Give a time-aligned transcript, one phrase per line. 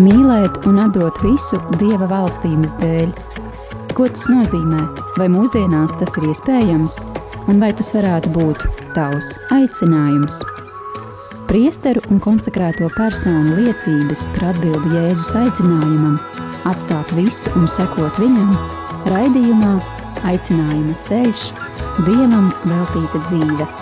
[0.00, 3.12] mīlēt un atdot visu Dieva valstības dēļ.
[3.96, 4.86] Ko tas nozīmē?
[5.18, 7.00] Vai mūsdienās tas ir iespējams,
[7.50, 8.66] un vai tas varētu būt
[8.96, 10.40] tavs aicinājums?
[11.50, 16.20] Priesteru un konsekrēto personu liecības par atbildi Jēzus aicinājumam,
[16.70, 18.54] atstāt visu un sekot viņam,
[19.10, 19.74] raidījumā
[20.28, 21.50] Aicinājuma ceļš,
[22.04, 23.79] Dievam veltīta dzīve.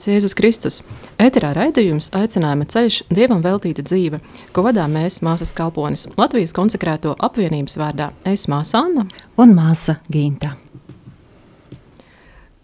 [0.00, 0.76] Slavēts Jēzus Kristus!
[1.20, 4.22] Eterā raidījums aicinājuma ceļš Dievam veltīta dzīve,
[4.56, 8.06] ko vadā mēs, māsas kalponis, Latvijas konsekrēto apvienības vārdā.
[8.24, 9.04] Es māsa Anna
[9.36, 10.54] un māsa Ginta.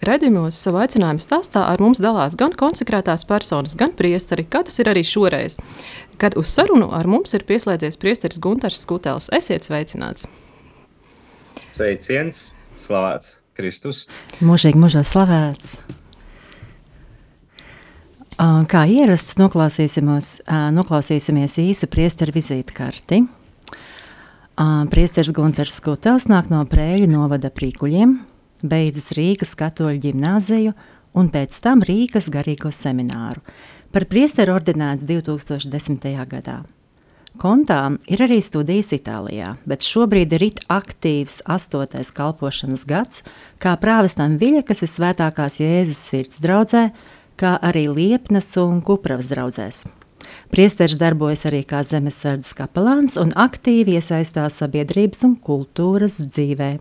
[0.09, 4.89] Redījumos savu aicinājumu stāstā ar mums dalās gan konsekrētās personas, gan priesteri, kā tas ir
[4.95, 5.59] arī šoreiz,
[6.17, 9.29] kad uz sarunu ar mums ir pieslēdzies priesteris Guntars Skutels.
[9.37, 10.25] Esiet sveicināts!
[11.77, 12.49] Sveiciens,
[12.81, 14.07] slavēts Kristus!
[14.41, 15.77] Mūžīgi mūžā slavēts!
[18.37, 23.23] Kā ierasts, noklausīsimies īsu priesteru vizītkarti.
[24.93, 28.13] Priesteris Gunters Skutels nāk no Prēļu novada prīkuļiem,
[28.61, 30.77] beidzis Rīgas katoļu ģimnāziju
[31.17, 33.41] un pēc tam Rīgas garīgo semināru.
[33.89, 36.05] Par priesteru ordinēts 2010.
[36.29, 36.61] gadā.
[37.41, 43.23] Kontā ir arī studijas Itālijā, bet šobrīd ir it aktīvs astotais kalpošanas gads,
[43.61, 46.91] kā prāvestam Viļa, kas ir svētākās Jēzus sirds draudzē,
[47.39, 49.85] kā arī Liepnas un Kupravas draudzēs.
[50.51, 56.77] Priesteris darbojas arī kā zemesardzes kapelāns un aktīvi iesaistās sabiedrības un kultūras dzīvē.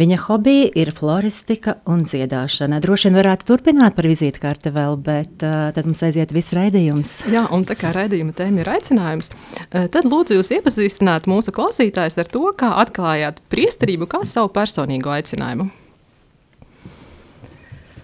[0.00, 2.78] Viņa hobija ir floristika un dziedāšana.
[2.82, 7.12] Droši vien varētu turpināt par vizītkārti vēl, bet uh, tad mums aiziet viss raidījums.
[7.30, 9.30] Jā, un tā kā raidījuma tēma ir aicinājums,
[9.68, 15.68] tad lūdzu jūs iepazīstināt mūsu klausītājus ar to, kā atklājāt priesterību kā savu personīgo aicinājumu.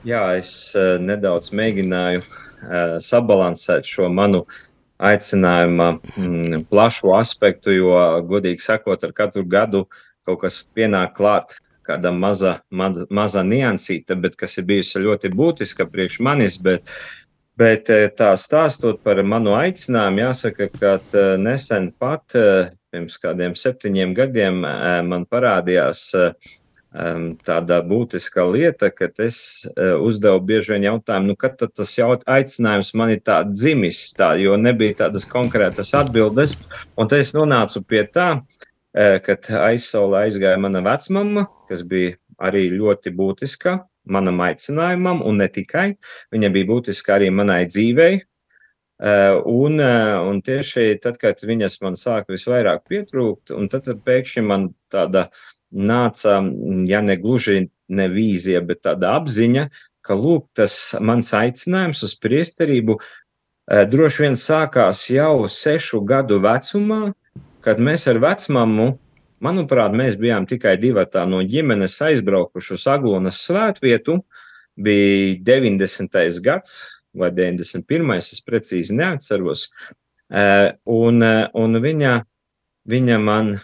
[0.09, 4.47] Jā, es uh, nedaudz mēģināju uh, sabalansēt šo manu
[4.99, 7.95] aicinājuma mm, plašu aspektu, jo,
[8.29, 9.85] godīgi sakot, ar katru gadu
[10.27, 11.59] kaut kas pienāk klāt
[11.89, 16.59] kāda maza, maza, maza niansīta, bet kas ir bijusi ļoti būtiska priekš manis.
[16.61, 16.89] Bet,
[17.59, 23.57] bet eh, tā stāstot par manu aicinājumu, jāsaka, ka eh, nesen pat eh, pirms kādiem
[23.59, 24.63] septiņiem gadiem
[25.05, 26.07] man parādījās
[27.45, 33.13] tāda būtiska lieta, ka es uzdevu bieži vien jautājumu, nu, kad tas jaut, aicinājums man
[33.13, 36.57] ir tā dzimis, tā, jo nebija tādas konkrētas atbildes,
[36.97, 38.31] un te es nonācu pie tā,
[38.95, 43.77] kad aizsaulē aizgāja mana vecmama, kas bija arī ļoti būtiska
[44.09, 45.93] manam aicinājumam, un ne tikai.
[46.33, 48.23] Viņa bija būtiska arī manai dzīvei.
[48.99, 54.73] Un, un tieši tad, kad viņas man sāka visvairāk pietrūkt, un tad, tad pēkšņi man
[54.91, 55.29] tāda
[55.73, 56.39] nāca,
[56.89, 59.69] ja ne gluži ne vīzija, bet tāda apziņa,
[60.05, 62.99] ka lūk, tas mans aicinājums uz priesterību
[63.69, 67.13] droši vien sākās jau sešu gadu vecumā,
[67.65, 68.95] kad mēs ar vecmāmu,
[69.45, 74.23] manuprāt, mēs bijām tikai divi no ģimenes aizbraukuši uz Aglonas svētvietu.
[74.79, 76.41] Bija 90.
[76.41, 78.19] gads vai 91.
[78.19, 79.69] es precīzi neatceros.
[80.29, 82.13] Un, un viņa,
[82.89, 83.57] viņa man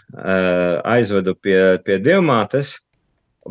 [0.85, 2.79] aizveda pie, pie dievmātes.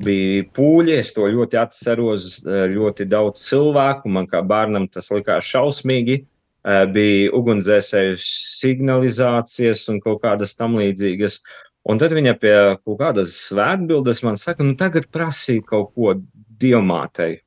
[0.05, 4.11] Bija pūļi, es to ļoti atceros, ļoti daudz cilvēku.
[4.11, 6.23] Man kā bērnam tas likās šausmīgi.
[6.65, 11.43] Eh, bija ugunsdzēsēju signalizācijas un kaut kādas tam līdzīgas.
[11.84, 16.15] Un tad viņa pie kaut kādas svētbildes man saka, nu tagad prasīja kaut ko
[16.63, 17.43] diamātei.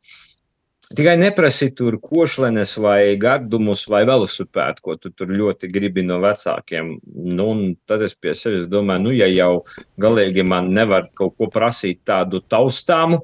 [0.95, 6.93] Tikai neprasīt tur košlenes vai gardumus vai velosipēdu, ko tu tur ļoti gribi no vecākiem.
[7.35, 7.47] Nu,
[7.89, 9.65] tad es pie sevis domāju, nu, ja jau
[9.99, 13.19] galīgi man nevar kaut ko prasīt tādu taustāmu,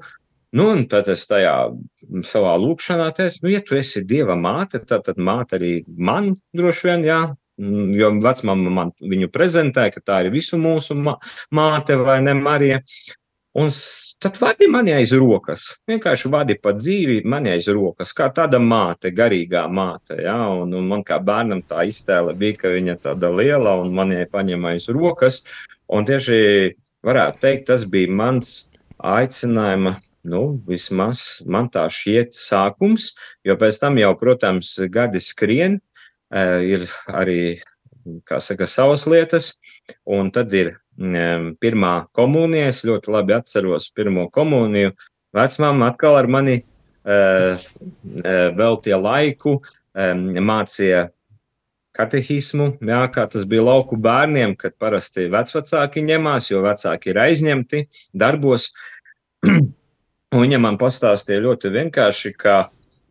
[0.54, 1.52] Nu, tad es tajā
[2.28, 6.86] savā lūkšanā teicu, nu, ja tu esi dieva māte, tad, tad māte arī man droši
[6.86, 7.16] vien, jā,
[7.98, 12.78] jo vecmāma man viņu prezentēja, ka tā ir visu mūsu māte vai ne Marija.
[13.58, 13.74] Un
[14.22, 19.12] tad vadi mani aiz rokas, vienkārši vadi pa dzīvi, mani aiz rokas, kā tāda māte,
[19.14, 20.18] garīgā māte.
[20.22, 20.38] Ja?
[20.54, 24.30] Un, un man kā bērnam tā iztēle bija, ka viņa tāda liela un man viņai
[24.32, 25.42] paņem aiz rokas.
[25.92, 26.38] Un tieši
[27.04, 28.56] varētu teikt, tas bija mans
[29.04, 33.12] aicinājuma nu, vismaz man tā šķiet sākums,
[33.44, 35.78] jo pēc tam jau, protams, gadi skrien,
[36.32, 37.60] ir arī,
[38.40, 39.54] saka, savas lietas,
[40.08, 44.94] un tad ir pirmā komunija, es ļoti labi atceros pirmo komuniju,
[45.34, 46.60] vecmāma atkal ar mani
[47.04, 49.58] veltīja laiku,
[49.94, 51.08] mācīja
[51.94, 57.84] katehismu, jā, kā tas bija lauku bērniem, kad parasti vecvecāki ņemās, jo vecāki ir aizņemti
[58.14, 58.70] darbos.
[60.34, 62.54] Viņa man pastāstīja ļoti vienkārši, ka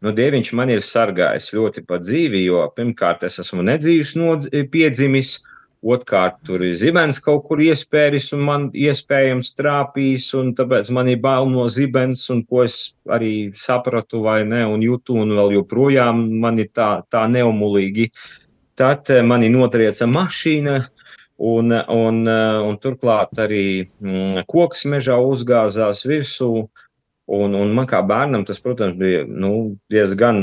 [0.03, 4.17] nu, Dieviņš man ir sargājis ļoti pa dzīvi, jo pirmkārt es esmu nedzīvs
[4.73, 5.37] piedzimis,
[5.83, 11.19] Otrkārt, tur ir zibens kaut kur iespēris un man iespējams trāpījis, un tāpēc man ir
[11.19, 16.21] bail no zibens, un ko es arī sapratu vai ne, un jūtu, un vēl joprojām
[16.39, 18.07] man ir tā, tā neumulīgi.
[18.79, 20.77] Tad eh, mani notrieca mašīna,
[21.51, 26.49] un, un, eh, un turklāt arī mm, koks mežā uzgāzās virsū,
[27.27, 30.39] un, un man kā bērnam tas, protams, bija nu, diezgan,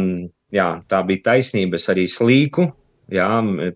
[0.52, 2.68] jā, tā bija taisnība, es arī slīku,
[3.12, 3.28] jā,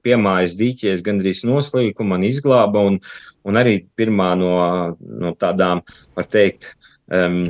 [0.05, 3.01] piemājas dīķies gandrīz noslīku, man izglāba, un,
[3.45, 4.55] un arī pirmā no,
[4.99, 5.83] no tādām,
[6.17, 6.73] var teikt,
[7.13, 7.45] um,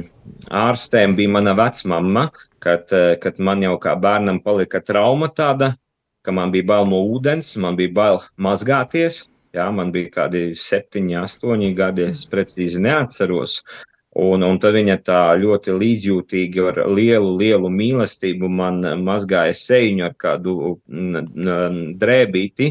[0.50, 2.28] ārstēm bija mana vecmama,
[2.64, 5.75] kad, eh, kad man jau kā bērnam palika trauma tāda,
[6.25, 11.19] ka man bija bail no ūdens, man bija bail mazgāties, jā, man bija kādi septiņi,
[11.20, 13.60] astoņi gadi, es precīzi neatceros,
[14.14, 20.12] Un, un tad viņa tā ļoti līdzjūtīgi ar lielu, lielu mīlestību man mazgāja seju ar
[20.14, 20.76] kādu
[21.99, 22.69] drēbīti,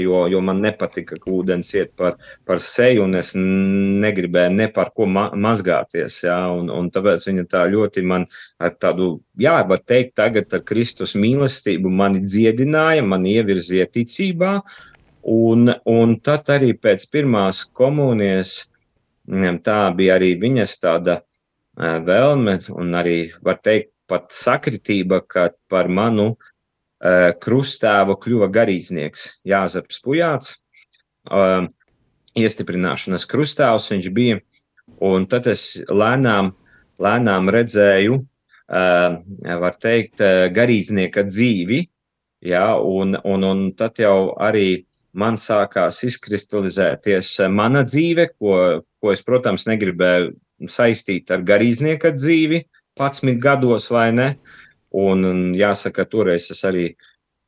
[0.00, 2.16] jo, jo man nepatika, ka ūdens iet par,
[2.48, 6.22] par seju, un es negribēju ne par ko ma mazgāties.
[6.24, 8.24] Jā, un, un tāpēc viņa tā ļoti man
[8.56, 14.54] ar tādu, jā, var teikt, tagad ar Kristus mīlestību mani dziedināja, mani ievirzīja ticībā,
[15.28, 18.62] un, un tad arī pēc pirmās komunijas
[19.26, 21.20] Tā bija arī viņas tāda
[21.76, 26.36] vēlme, un arī var teikt, pat sakritība, ka par manu
[27.42, 30.54] krustāvu kļuva garīdznieks Jāzeps Pujāts.
[32.36, 34.38] Iestiprināšanas krustāvs viņš bija,
[35.02, 36.52] un tad es lēnām,
[37.02, 38.20] lēnām redzēju,
[38.66, 40.22] var teikt,
[40.54, 41.82] garīdznieka dzīvi,
[42.46, 48.56] ja, un, un, un tad jau arī man sākās izkristalizēties mana dzīve, ko,
[49.00, 50.34] ko es, protams, negribēju
[50.72, 52.62] saistīt ar garīdznieka dzīvi,
[52.96, 54.30] 11 gados vai ne.
[54.96, 56.90] Un, un jāsaka, toreiz es arī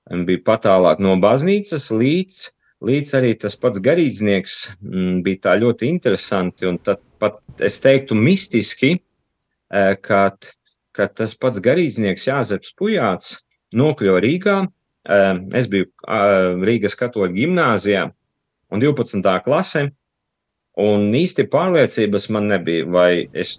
[0.08, 2.40] biju patālāk no baznīcas līdz,
[2.84, 7.78] līdz arī tas pats garīdznieks m, mm, bija tā ļoti interesanti un tad pat es
[7.82, 8.98] teiktu mistiski,
[9.72, 10.50] eh, kad,
[10.94, 13.38] kad tas pats garīdznieks Jāzeps Pujāts
[13.76, 14.58] nokļuva Rīgā,
[15.08, 15.88] es biju
[16.68, 18.08] Rīgas katoļu gimnāzijā
[18.68, 19.22] un 12.
[19.44, 19.86] klasē,
[20.78, 23.58] un īsti pārliecības man nebija, vai es,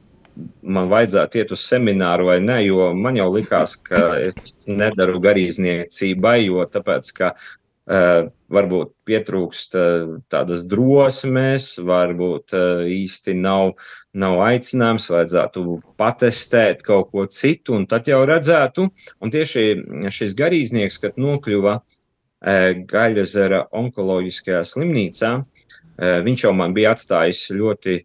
[0.62, 6.38] man vajadzētu iet uz semināru vai nē, jo man jau likās, ka es nedaru garīdzniecībai,
[6.46, 7.34] jo tāpēc, ka
[7.90, 13.74] varbūt pietrūkst uh, tādas drosmes, varbūt uh, īsti nav,
[14.14, 15.64] nav aicinājums, vajadzētu
[15.98, 18.90] patestēt kaut ko citu, un tad jau redzētu.
[19.22, 19.66] Un tieši
[20.14, 21.80] šis garīdznieks, kad nokļuva
[22.40, 25.32] Gaļazera onkoloģiskajā slimnīcā,
[26.24, 27.98] viņš jau man bija atstājis ļoti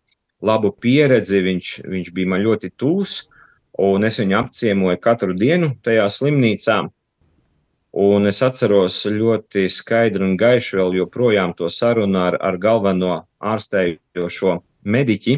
[0.42, 3.20] labu pieredzi, viņš, viņš bija man ļoti tūs,
[3.78, 6.80] un es viņu apciemoju katru dienu tajā slimnīcā.
[7.94, 14.56] Un es atceros ļoti skaidri un gaiši vēl joprojām to sarunu ar, ar galveno ārstējošo
[14.82, 15.36] mediķi,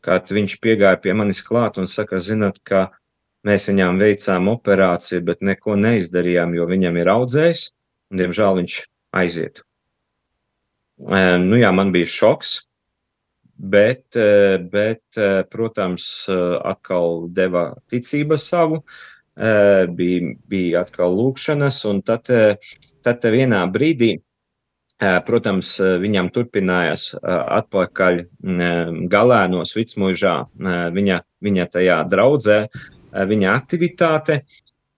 [0.00, 2.86] kad viņš piegāja pie manis klāt un saka, zinat, ka
[3.44, 7.66] mēs viņām veicām operāciju, bet neko neizdarījām, jo viņam ir audzējs,
[8.08, 8.80] un diemžēl viņš
[9.20, 9.62] aiziet.
[11.44, 12.56] Nu jā, man bija šoks,
[13.60, 14.16] bet,
[14.72, 15.20] bet
[15.52, 18.82] protams, atkal deva ticību savu,
[19.36, 22.28] bija, bija atkal lūkšanas, un tad,
[23.04, 24.16] tad vienā brīdī,
[25.00, 28.24] protams, viņam turpinājās atpakaļ
[29.12, 30.34] galēnos vicmužā
[30.92, 32.58] viņa, viņa tajā draudzē,
[33.10, 34.42] viņa aktivitāte,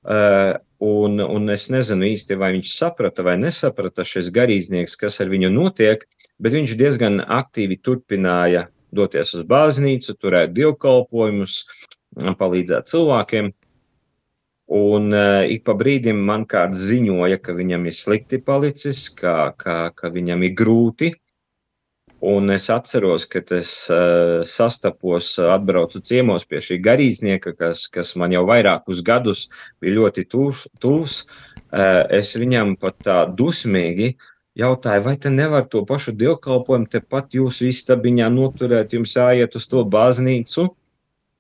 [0.03, 5.53] un, un es nezinu īsti, vai viņš saprata vai nesaprata šis garīdznieks, kas ar viņu
[5.55, 6.03] notiek,
[6.43, 11.63] bet viņš diezgan aktīvi turpināja doties uz baznīcu, turēt dievkalpojumus,
[12.39, 13.53] palīdzēt cilvēkiem.
[14.71, 19.91] Un uh, ik pa brīdim man kāds ziņoja, ka viņam ir slikti palicis, ka, ka,
[19.97, 21.13] ka viņam ir grūti.
[22.23, 28.31] Un es atceros, ka es uh, sastapos, atbraucu ciemos pie šī garīdznieka, kas, kas man
[28.31, 29.49] jau vairākus gadus
[29.83, 30.69] bija ļoti tūs.
[31.73, 34.13] Uh, es viņam pat tā dusmīgi
[34.55, 39.83] jautāju, vai te nevar to pašu dievkalpojumu tepat jūsu istabiņā noturēt, jums jāiet uz to
[39.83, 40.69] baznīcu.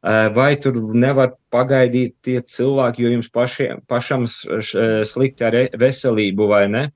[0.03, 6.89] Vai tur nevar pagaidīt tie cilvēki, jo jums pašiem, pašam slikti ar veselību vai ne?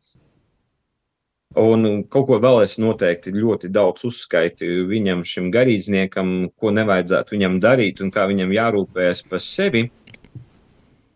[1.57, 7.61] Un kaut ko vēl es noteikti ļoti daudz uzskaitīju viņam, šim garīdzniekam, ko nevajadzētu viņam
[7.63, 9.87] darīt un kā viņam jārūpējas par sevi.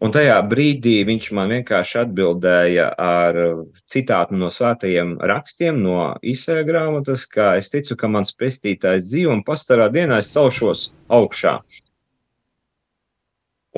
[0.00, 3.37] Un tajā brīdī viņš man vienkārši atbildēja ar
[3.85, 9.44] citātu no svētajiem rakstiem, no izsēja grāmatas, ka es ticu, ka mans pestītājs dzīvo un
[9.44, 11.59] pastarā dienā es celšos augšā.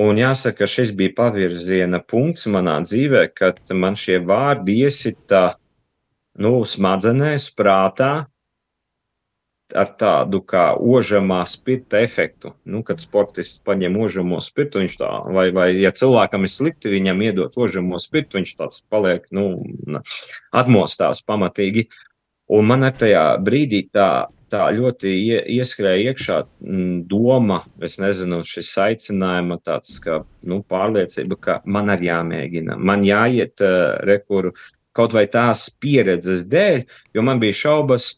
[0.01, 5.59] Un jāsaka, šis bija pavirziena punkts manā dzīvē, kad man šie vārdi iesita
[6.41, 8.13] nu, smadzenēs, prātā,
[9.77, 12.55] ar tādu kā ožamā spirta efektu.
[12.65, 17.25] Nu, kad sportists paņem ožamo spirtu, viņš tā, vai, vai ja cilvēkam ir slikti, viņam
[17.29, 19.65] iedot ožamo spirtu, viņš tāds paliek, nu,
[20.53, 21.89] atmostās pamatīgi.
[22.53, 25.13] Un man ar tajā brīdī tā, tā ļoti
[25.57, 26.39] ieskrēja iekšā
[27.11, 33.65] doma, es nezinu, šis aicinājuma tāds, ka, nu, pārliecība, ka man arī jāmēģina, man jāiet
[33.65, 34.53] uh, rekuru
[34.97, 36.85] kaut vai tās pieredzes dēļ,
[37.17, 38.13] jo man bija šaubas,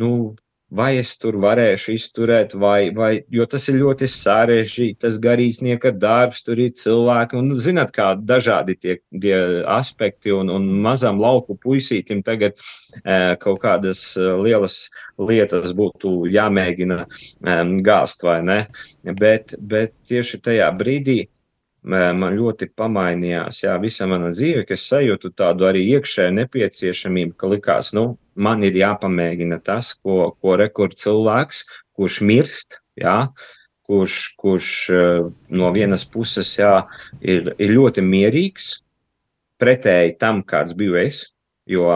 [0.00, 0.36] nu,
[0.70, 6.42] vai es tur varēšu izturēt, vai, vai jo tas ir ļoti sarežģīti, tas garīdznieka darbs,
[6.44, 9.38] tur ir cilvēki, un zināt, kā dažādi tie, tie
[9.78, 14.78] aspekti, un, un mazam lauku puisītim tagad e, kaut kādas e, lielas
[15.16, 17.58] lietas būtu jāmēģina e,
[17.88, 18.60] gāzt, vai ne?
[19.08, 21.22] Bet, bet tieši tajā brīdī
[21.88, 27.48] man ļoti pamainījās, jā, visa mana dzīve, ka es sajūtu tādu arī iekšēju nepieciešamību, ka
[27.48, 31.64] likās, nu, man ir jāpamēģina tas, ko, ko rekur cilvēks,
[31.98, 33.16] kurš mirst, jā,
[33.88, 34.68] kurš, kurš
[35.48, 36.84] no vienas puses, jā,
[37.20, 38.76] ir, ir ļoti mierīgs,
[39.58, 41.26] pretēji tam, kāds biju es,
[41.66, 41.90] jo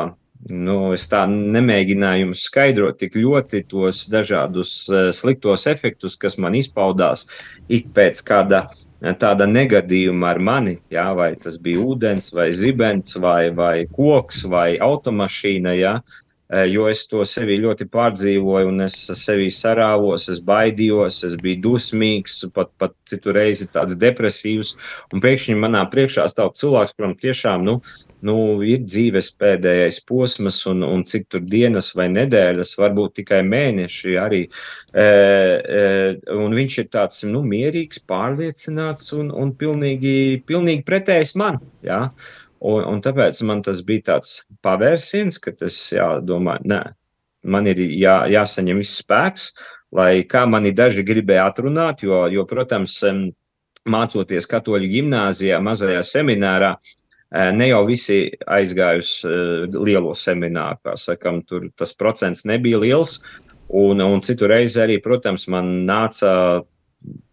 [0.50, 4.72] Nu, es tā nemēģināju jums skaidrot tik ļoti tos dažādus
[5.14, 7.28] sliktos efektus, kas man izpaudās
[7.70, 8.80] ik pēc kāda uh,
[9.18, 14.76] tāda negadījuma ar mani, jā, vai tas bija ūdens, vai zibens, vai, vai koks, vai
[14.78, 15.94] automašīna, jā,
[16.68, 22.42] jo es to sevi ļoti pārdzīvoju, un es sevi sarāvos, es baidījos, es biju dusmīgs,
[22.54, 24.74] pat, pat citu reizi tāds depresīvs,
[25.12, 27.78] un pēkšņi manā priekšā stāv cilvēks, kuram tiešām, nu,
[28.26, 34.16] nu, ir dzīves pēdējais posms, un, un cik tur dienas vai nedēļas, varbūt tikai mēneši
[34.20, 34.42] arī.
[34.92, 35.82] E, e,
[36.58, 41.60] viņš ir tāds nu, mierīgs, pārliecināts un, un pilnīgi, pilnīgi pretējs man.
[41.86, 42.04] Ja?
[42.62, 46.82] Un, un tāpēc man tas bija tāds pavērsiens, ka tas jādomā, nē,
[47.50, 49.50] man ir jā, jāsaņem viss spēks,
[49.92, 53.00] lai kā mani daži gribēja atrunāt, jo, jo protams,
[53.82, 57.02] mācoties katoļu gimnāzijā, mazajā seminārā, uh,
[57.32, 59.30] Ne jau visi aizgājuši
[59.72, 63.20] lielo semināru, kā sakam, tur tas procents nebija liels.
[63.72, 66.32] Un, un citu reizi arī, protams, man nāca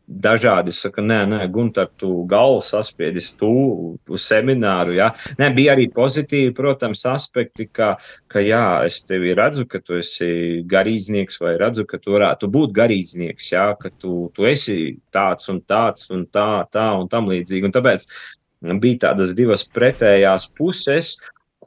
[0.09, 3.49] dažādi saka, nē, nē, Gunter, tu galvu saspiedis, tu
[4.09, 4.95] uz semināru.
[4.97, 5.11] Jā.
[5.39, 7.91] Nē, bija arī pozitīvi, protams, aspekti, ka,
[8.31, 12.73] ka jā, es tevi redzu, ka tu esi garīdznieks vai redzu, ka tu varētu būt
[12.75, 17.69] garīdznieks, jā, ka tu, tu esi tāds un tāds un tā, tā un tam līdzīgi.
[17.69, 18.07] Un tāpēc
[18.81, 21.17] bija tādas divas pretējās puses,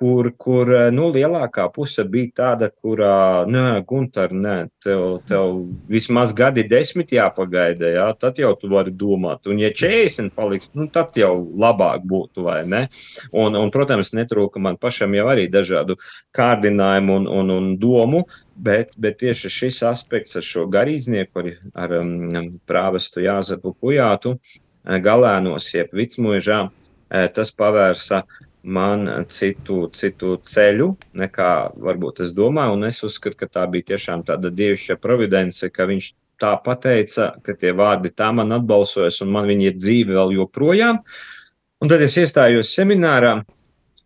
[0.03, 6.65] kur, kur nu, lielākā puse bija tāda, kurā, nē, Gunter, nē, tev, tev vismaz gadi
[6.67, 9.47] desmit jāpagaida, jā, tad jau tu vari domāt.
[9.47, 12.83] Un, ja 40 paliks, nu, tad jau labāk būtu, vai ne?
[13.31, 16.01] Un, un protams, netrūka man pašam jau arī dažādu
[16.35, 18.25] kārdinājumu un, un, un domu,
[18.59, 21.53] bet, bet tieši šis aspekts ar šo garīdznieku, ar,
[21.87, 24.35] ar um, prāvestu Jāzepu Pujātu,
[24.83, 26.65] galēnos, jeb vicmuižā,
[27.37, 28.25] tas pavērsa
[28.63, 30.89] man citu, citu ceļu,
[31.19, 31.53] nekā
[31.83, 36.13] varbūt es domāju, un es uzskatu, ka tā bija tiešām tāda dievišķa providence, ka viņš
[36.43, 41.03] tā pateica, ka tie vārdi tā man atbalsojas, un man viņi ir dzīvi vēl joprojām.
[41.83, 43.41] Un tad es iestājos seminārā,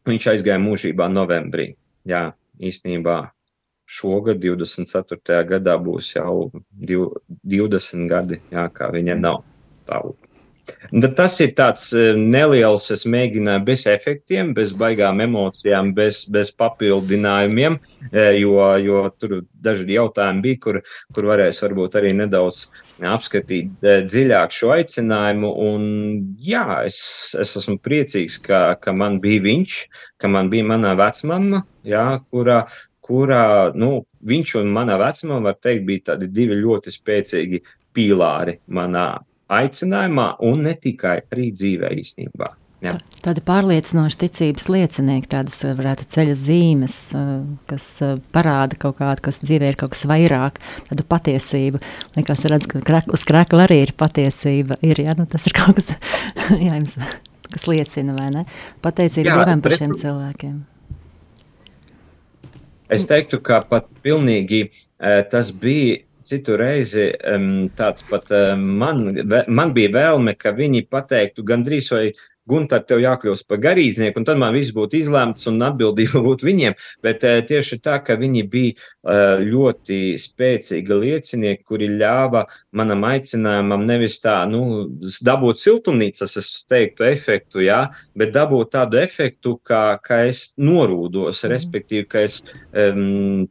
[0.08, 1.74] viņš aizgāja mūžībā novembrī.
[2.08, 3.18] Jā, īstenībā
[3.86, 5.42] šogad, 24.
[5.48, 9.42] gadā, būs jau 20 gadi, jā, kā viņam nav
[9.86, 10.16] tālu
[10.92, 16.52] Bet tas ir tāds e, neliels, es mēģināju bez efektiem, bez baigām emocijām, bez, bez
[16.54, 17.78] papildinājumiem,
[18.12, 20.80] e, jo, jo tur daži jautājumi bija, kur,
[21.14, 22.66] kur varēs varbūt arī nedaudz
[23.02, 25.52] apskatīt e, dziļāk šo aicinājumu.
[25.66, 25.86] Un,
[26.42, 27.00] jā, es,
[27.40, 29.78] es esmu priecīgs, ka, ka man bija viņš,
[30.22, 32.62] ka man bija mana vecmama, jā, kurā,
[33.06, 37.64] kurā nu, viņš un mana vecmama, var teikt, bija tādi divi ļoti spēcīgi
[37.96, 39.10] pīlāri manā
[39.52, 42.52] aicinājumā un ne tikai arī dzīvē īstenībā.
[42.84, 42.92] Jā.
[43.24, 47.30] Tāda pārliecinoša ticības liecinieki, tādas eh, varētu ceļa zīmes, eh,
[47.70, 50.60] kas eh, parāda kaut kādu, kas dzīvē ir kaut kas vairāk,
[50.90, 51.80] tādu patiesību.
[52.18, 54.76] Likās, redz, ka krak, uz krakla arī ir patiesība.
[54.84, 55.16] Ir, ja?
[55.16, 55.94] nu, tas ir kaut kas,
[56.66, 56.98] jā, jums,
[57.48, 58.44] kas liecina, vai ne?
[58.84, 60.58] Pateicība jā, Dievam par šiem cilvēkiem.
[62.92, 64.68] Es teiktu, ka pat pilnīgi
[65.32, 69.04] tas bija citu reizi um, tāds pat um, man,
[69.48, 72.06] man bija vēlme, ka viņi pateiktu gandrīz vai
[72.46, 76.76] Gunter, tev jākļūst par garīdznieku, un tad man viss būtu izlēmts un atbildība būtu viņiem.
[77.04, 82.44] Bet tieši tā, ka viņi bija ļoti spēcīgi liecinieki, kuri ļāva
[82.76, 84.86] manam aicinājumam nevis tā, nu,
[85.26, 87.80] dabūt siltumnīcas, es teiktu, efektu, jā,
[88.18, 91.52] bet dabūt tādu efektu, kā, kā es norūdos, mm.
[91.52, 92.42] respektīvi, ka es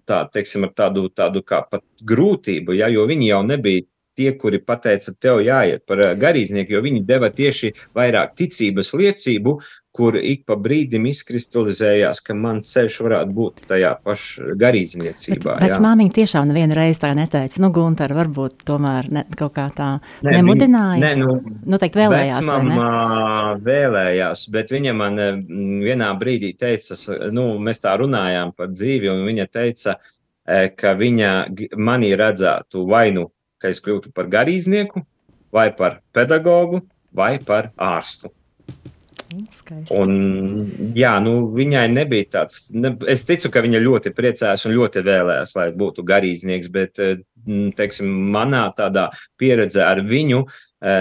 [0.08, 3.88] tā, teiksim, ar tādu, tādu kā pat grūtību, jā, jo viņi jau nebija
[4.18, 9.60] tie, kuri pateica, tev jāiet par garīdznieku, jo viņi deva tieši vairāk ticības liecību,
[9.96, 15.56] kur ik pa brīdim izkristalizējās, ka man ceļš varētu būt tajā pašā garīdzniecībā.
[15.62, 19.90] Bet māmiņa tiešām nevienu reizi tā neteica, nu, Gunter, varbūt tomēr ne, kaut kā tā
[20.26, 21.00] ne, nemudināja.
[21.00, 21.38] Ne, nu,
[21.72, 22.42] Noteikti vēlējās.
[22.44, 25.24] Vecmamā vēlējās, bet viņa man
[25.86, 27.00] vienā brīdī teica,
[27.32, 29.96] nu, mēs tā runājām par dzīvi, un viņa teica,
[30.76, 31.32] ka viņa
[31.82, 33.30] manī redzētu vai nu
[33.66, 35.02] ka es kļūtu par garīdznieku,
[35.56, 36.84] vai par pedagogu,
[37.16, 38.30] vai par ārstu.
[39.52, 39.96] Skaisti.
[39.98, 42.70] Un, jā, nu, viņai nebija tāds.
[42.72, 47.18] Ne, es ticu, ka viņa ļoti priecājās un ļoti vēlējās, lai būtu garīdznieks, bet, eh,
[47.76, 49.10] teiksim, manā tādā
[49.42, 50.46] pieredzē ar viņu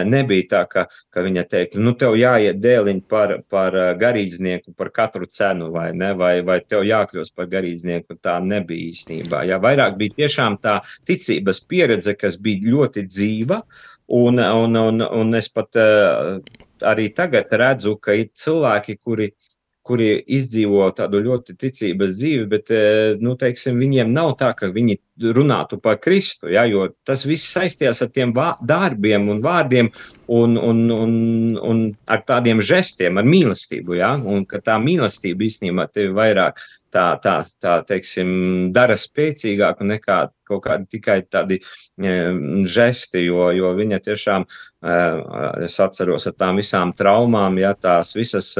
[0.08, 5.28] nebija tā, ka, ka viņa teikt, nu, tev jāiet dēliņ par, par garīdznieku par katru
[5.30, 8.18] cenu, vai, ne, vai, vai tev jākļūst par garīdznieku.
[8.24, 9.44] Tā nebija īstenībā.
[9.48, 13.62] Jā, vairāk bija tiešām tā ticības pieredze, kas bija ļoti dzīva.
[14.14, 15.78] Un, un, un, un es pat
[16.84, 19.53] arī tagad redzu, ka ir cilvēki, kuri uh,
[19.84, 22.72] kuri izdzīvo tādu ļoti ticības dzīvi, bet
[23.20, 24.96] nu, teiksim, viņiem nav tā, ka viņi
[25.36, 28.32] runātu par Kristu, ja, jo tas viss saistījās ar tiem
[28.64, 29.90] darbiem un vārdiem
[30.32, 31.12] un, un, un,
[31.60, 33.98] un ar tādiem žestiem, ar mīlestību.
[34.00, 36.62] Ja, un ka tā mīlestība īstenībā tevi vairāk
[36.94, 41.60] tā, tā, tā teiksim, dara spēcīgāku nekā kaut kādi tikai tādi
[41.98, 44.46] žesti, jo, jo viņa tiešām,
[45.64, 48.50] es atceros ar tām visām traumām, ja tās visas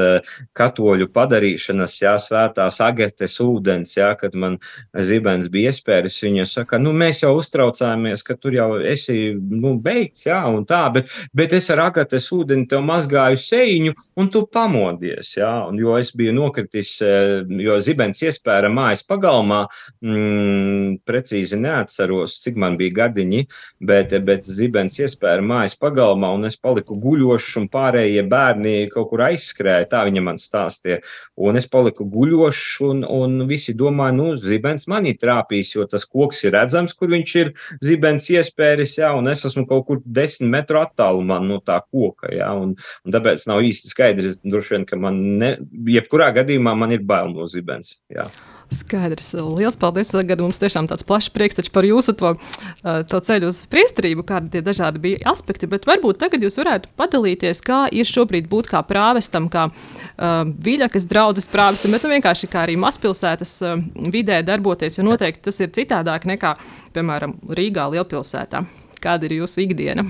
[0.57, 4.57] katoļu padarīšanas, jā, svētās agetes ūdens, jā, kad man
[5.05, 10.25] zibens bija iespējas, viņa saka, nu, mēs jau uztraucāmies, ka tur jau esi, nu, beigts,
[10.31, 15.35] jā, un tā, bet, bet es ar agetes ūdeni tev mazgāju seiņu, un tu pamodies,
[15.37, 19.65] jā, un jo es biju nokritis, jo zibens iespēja mājas pagalmā,
[20.01, 23.45] mm, precīzi neatceros, cik man bija gadiņi,
[23.85, 29.25] bet, bet zibens iespēja mājas pagalmā, un es paliku guļošs, un pārējie bērni kaut kur
[29.29, 31.01] aizskrēja, tā viņa man stāstīja.
[31.37, 36.45] Un es paliku guļošs, un, un visi domāja, nu, zibens manī trāpīs, jo tas koks
[36.47, 37.53] ir redzams, kur viņš ir
[37.85, 42.51] zibens iespējas, jā, un es esmu kaut kur desmit metru attālumā no tā koka, jā,
[42.55, 45.55] un, un tāpēc nav īsti skaidrs, droši vien, ka man, ne,
[45.97, 47.99] jebkurā gadījumā man ir bail no zibens.
[48.13, 48.29] Jā.
[48.75, 49.33] Skaidrs.
[49.35, 50.11] Lielas paldies.
[50.13, 52.35] Tagad mums tiešām tāds plašs prieks par jūsu to,
[52.83, 55.69] to ceļu uz priesterību, kādi tie dažādi bija aspekti.
[55.71, 61.09] Bet varbūt tagad jūs varētu padalīties, kā ir šobrīd būt kā prāvestam, kā uh, viļakas
[61.11, 63.77] draudzes prāvestam, bet nu, vienkārši kā arī mazpilsētas uh,
[64.15, 66.57] vidē darboties, jo noteikti tas ir citādāk nekā,
[66.97, 68.65] piemēram, Rīgā lielpilsētā.
[69.05, 70.09] Kāda ir jūsu ikdiena?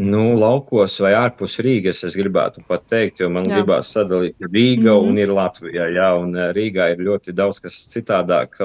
[0.00, 3.58] Nu, laukos vai ārpus Rīgas, es gribētu pat teikt, jo man jā.
[3.58, 5.08] gribās sadalīt Rīga mm -hmm.
[5.08, 5.88] un ir Latvija.
[5.92, 8.56] Jā, un eh, Rīgā ir ļoti daudz kas citādāk.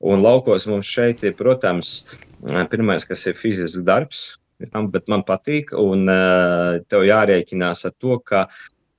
[0.00, 2.04] Un laukos mums šeit ir, protams,
[2.48, 8.18] eh, pirmais, kas ir fizisks darbs, bet man patīk, un eh, tev jārēķinās ar to,
[8.18, 8.48] ka,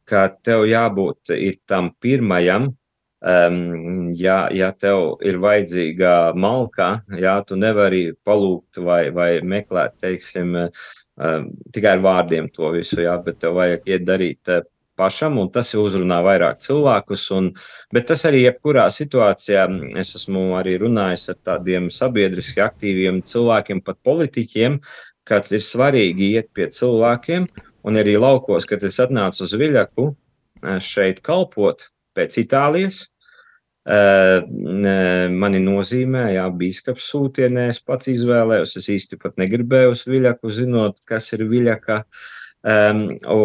[0.06, 2.74] ka tev jābūt tam pirmajam,
[3.26, 10.54] Um, ja, ja tev ir vajadzīga malka, jā, tu nevari palūgt vai, vai meklēt, teiksim,
[11.18, 14.64] um, tikai ar vārdiem to visu, jā, bet tev vajag iet darīt uh,
[14.96, 17.26] pašam, un tas uzrunā vairāk cilvēkus.
[17.36, 17.50] Un,
[17.94, 19.66] bet tas arī jebkurā situācijā,
[20.02, 24.80] es esmu arī runājis ar tādiem sabiedriski aktīviem cilvēkiem, pat politiķiem,
[25.26, 27.48] kad ir svarīgi iet pie cilvēkiem,
[27.86, 30.12] un arī laukos, kad es atnācu uz Viļaku
[30.82, 33.06] šeit kalpot pēc Itālijas,
[33.86, 40.98] mani nozīmē, jā, bīskaps sūtienē, es pats izvēlējos, es īsti pat negribēju uz viļaku zinot,
[41.06, 42.04] kas ir viļaka.
[42.66, 43.04] Um,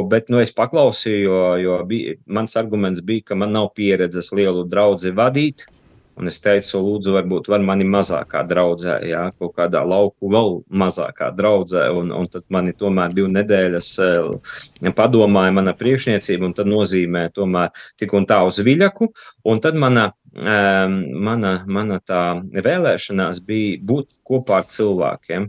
[0.09, 4.65] bet nu, es paklausīju, jo, jo bija, mans arguments bija, ka man nav pieredzes lielu
[4.65, 5.67] draugu vadīt.
[6.21, 11.31] Un es teicu, lūdzu, varbūt var mani mazākā draudzē, jā, kaut kādā lauku vēl mazākā
[11.37, 11.87] draudzē.
[11.97, 17.73] Un, un tad mani tomēr divu nedēļas eh, padomāja mana priekšniecība, un tad nozīmē tomēr
[18.01, 19.09] tik un tā uz viļaku.
[19.49, 20.93] Un tad mana, eh,
[21.31, 22.25] mana, mana tā
[22.69, 25.49] vēlēšanās bija būt kopā ar cilvēkiem,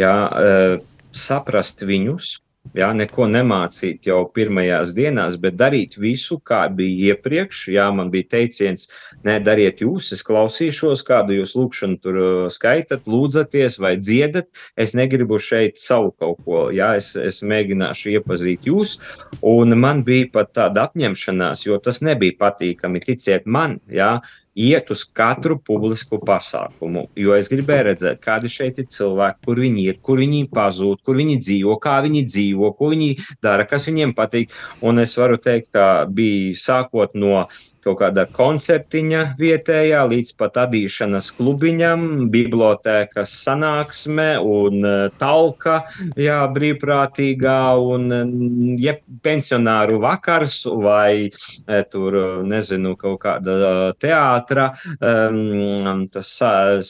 [0.00, 0.78] jā, eh,
[1.12, 2.38] saprast viņus,
[2.76, 7.64] Jā, neko nemācīt jau pirmajās dienās, bet darīt visu, kā bija iepriekš.
[7.74, 8.86] Jā, man bija teiciens,
[9.26, 14.50] nē, dariet jūs, es klausīšos, kādu jūs lūkšanu tur uh, skaitat, lūdzaties vai dziedat.
[14.78, 19.00] Es negribu šeit savu kaut ko, jā, es, es mēģināšu iepazīt jūs.
[19.40, 24.18] Un man bija pat tāda apņemšanās, jo tas nebija patīkami, ticiet man, jā,
[24.54, 29.86] iet uz katru publisku pasākumu, jo es gribēju redzēt, kādi šeit ir cilvēki, kur viņi
[29.86, 33.10] ir, kur viņi pazūd, kur viņi dzīvo, kā viņi dzīvo, ko viņi
[33.42, 34.50] dara, kas viņiem patīk.
[34.82, 37.44] Un es varu teikt, ka bija sākot no
[37.84, 45.80] kaut kāda koncertiņa vietējā, līdz pat adīšanas klubiņam, bibliotēkas sanāksme un e, talka,
[46.20, 56.30] jā, brīvprātīgā un ja pensionāru vakars vai e, tur, nezinu, kaut kāda teātra, tas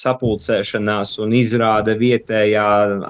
[0.01, 2.67] sapulcēšanās un izrāde vietējā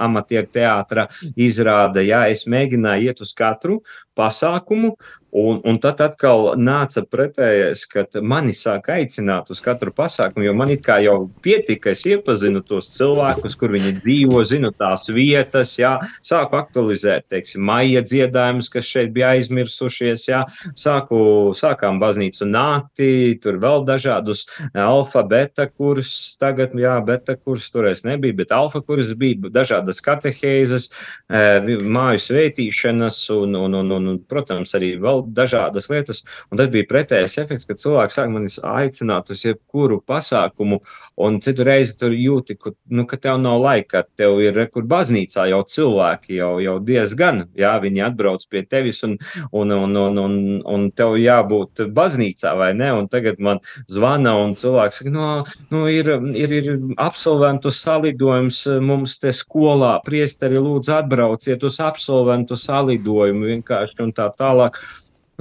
[0.07, 3.81] amatieru teātra izrāde, jā, es mēģināju iet uz katru
[4.19, 4.95] pasākumu
[5.31, 10.73] Un, un tad atkal nāca pretējais, kad mani sāk aicināt uz katru pasākumu, jo man
[10.75, 11.15] jau
[11.45, 15.93] pietika, es iepazinu tos cilvēkus, kur viņi dzīvo, zinu tās vietas, jā,
[16.27, 20.41] sāku aktualizēt, teiksim, maija dziedājumus, kas šeit bija aizmirsušies, jā,
[20.75, 21.21] sāku,
[21.55, 26.11] sākām baznīcu nākti, tur vēl dažādus alfa, beta kurs,
[26.43, 30.91] tagad, jā, beta kurs toreiz nebija, bet alfa kurs bija, dažādas katehēzes,
[31.31, 36.25] eh, māju svētīšanas un, un, un, un, un protams, arī vēl vēl dažādas lietas.
[36.51, 40.81] Un tad bija pretējais efekts, kad cilvēks sāk manis aicināt uz jebkuru pasākumu,
[41.21, 45.49] un citu reizi tur jūti, ka, nu, ka tev nav laika, tev ir kur baznīcā
[45.51, 49.19] jau cilvēki, jau, jau diezgan, jā, viņi atbrauc pie tevis, un,
[49.53, 52.91] un, un, un, un, un tev jābūt baznīcā, vai ne?
[52.97, 55.29] Un tagad man zvana, un cilvēks saka, no,
[55.73, 63.55] nu, ir, ir, ir absolventu salidojums mums te skolā, priesteri lūdzu atbrauciet uz absolventu salidojumu
[63.55, 64.81] vienkārši un tā tālāk.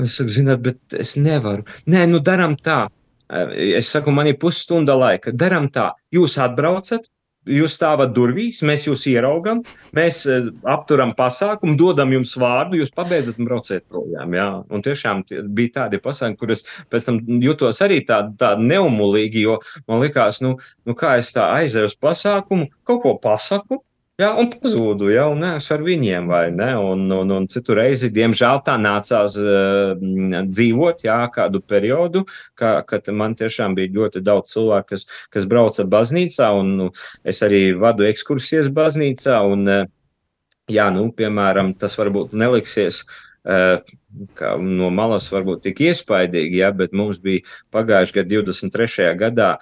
[0.03, 1.65] Es saku, zināt, bet es nevaru.
[1.89, 2.85] Nē, nu darām tā.
[3.29, 5.33] Es saku, man ir pusstunda laika.
[5.35, 5.91] Darām tā.
[6.15, 7.05] Jūs atbraucat,
[7.49, 9.61] jūs stāvat durvīs, mēs jūs ieraugam,
[9.95, 10.21] mēs
[10.67, 14.33] apturam pasākumu, dodam jums vārdu, jūs pabeidzat un brauciet projām.
[14.37, 14.47] Jā.
[14.69, 15.23] Un tiešām
[15.55, 19.59] bija tādi pasākumi, kurus pēc tam jutos arī tādi tā neumulīgi, jo
[19.89, 23.83] man likās, nu, nu kā es tā aizēju uz pasākumu, kaut ko pasaku,
[24.19, 26.73] Jā, un pazūdu, ja, un neesmu ar viņiem, vai ne?
[26.75, 29.93] Un, un, un citu reizi, diemžēl, tā nācās uh,
[30.49, 32.25] dzīvot, jā, kādu periodu,
[32.59, 36.89] ka, kad man tiešām bija ļoti daudz cilvēku, kas, kas brauca baznīcā, un nu,
[37.23, 39.87] es arī vadu ekskursijas baznīcā, un, uh,
[40.67, 43.05] jā, nu, piemēram, tas varbūt neliksies.
[43.47, 43.79] Uh,
[44.59, 49.13] no malas varbūt tik iespaidīgi, ja, bet mums bija pagājušajā gadā, 23.
[49.21, 49.53] gadā,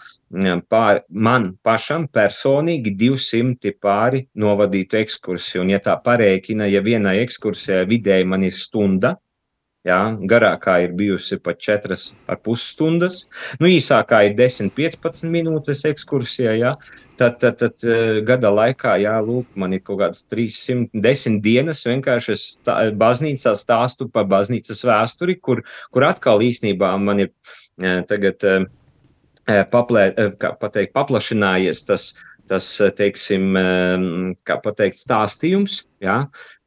[0.70, 5.64] pār, man pašam personīgi 200 pāri novadītu ekskursiju.
[5.64, 9.16] Un, ja tā parēķina, ja vienai ekskursijai vidēji man ir stunda,
[9.88, 13.26] jā, garākā ir bijusi pat 4,5 stundas,
[13.62, 16.74] nu īsākā ir 10-15 minūtes ekskursijā, jā,
[17.18, 17.86] tad, tad, tad
[18.28, 24.28] gada laikā, jā, lūk, man ir kaut kādas 310 dienas vienkārši stā, baznīcā stāstu par
[24.28, 25.64] baznīcas vēsturi, kur,
[25.94, 27.32] kur atkal īsnībā man ir
[28.10, 28.44] tagad
[29.72, 30.10] paplē,
[30.60, 32.08] pateikt, paplašinājies tas,
[32.48, 33.56] tas teiksim,
[34.64, 36.22] pateikt, stāstījums, jā,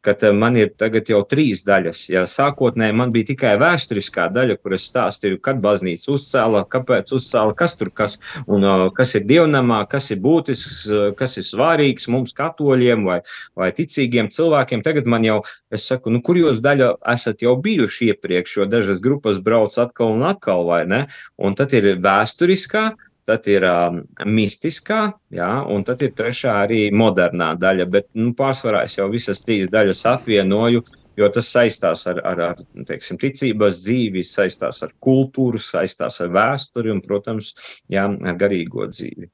[0.05, 2.05] kad eh, man ir tagad jau trīs daļas.
[2.13, 7.57] Ja sākotnēji man bija tikai vēsturiskā daļa, kur es stāstīju, kad baznīca uzcēla, kāpēc uzcēla,
[7.59, 12.09] kas tur kas, un uh, kas ir dievnamā, kas ir būtisks, uh, kas ir svarīgs
[12.13, 13.21] mums katoļiem vai,
[13.59, 14.85] vai ticīgiem cilvēkiem.
[14.87, 15.41] Tagad man jau,
[15.73, 20.17] es saku, nu, kur jūs daļa esat jau bijuši iepriekš, jo dažas grupas brauc atkal
[20.17, 21.05] un atkal, vai ne?
[21.41, 22.91] Un tad ir vēsturiskā,
[23.31, 25.03] tad ir um, mistiskā,
[25.35, 27.87] jā, un tad ir trešā arī modernā daļa.
[27.90, 30.83] Bet nu, pārsvarā es jau visas trīs daļas apvienoju,
[31.21, 36.93] jo tas saistās ar, ar, ar teiksim, ticības dzīvi, saistās ar kultūru, saistās ar vēsturi
[36.95, 37.53] un, protams,
[37.93, 39.31] jā, ar garīgo dzīvi.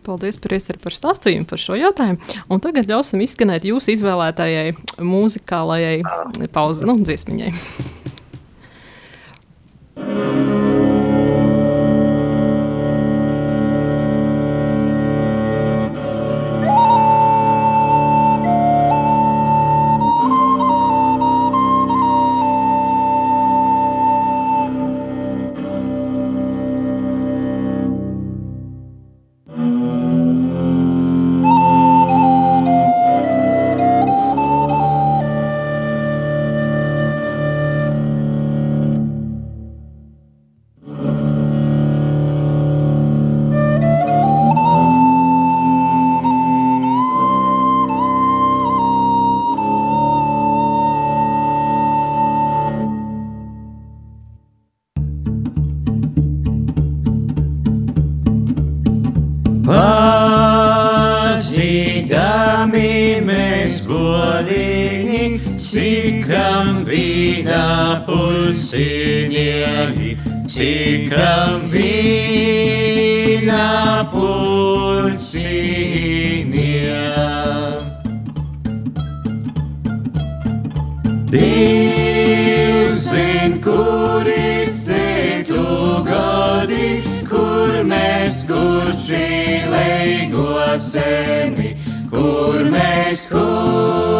[0.00, 2.24] Paldies, Priesteri, par stāstījumu par šo jautājumu.
[2.48, 4.72] Un tagad ļausim izskanēt jūsu izvēlētajai
[5.04, 7.54] mūzikālajai pauzi, nu, dziesmiņai.
[10.00, 10.69] Mazīdami
[75.30, 76.70] pulsiņi.
[81.30, 85.62] Dievs zin, kur izsētu
[86.08, 86.88] gadi,
[87.30, 89.30] kur mēs kurši
[89.70, 91.68] leigosemi,
[92.10, 94.18] kur mēs kurši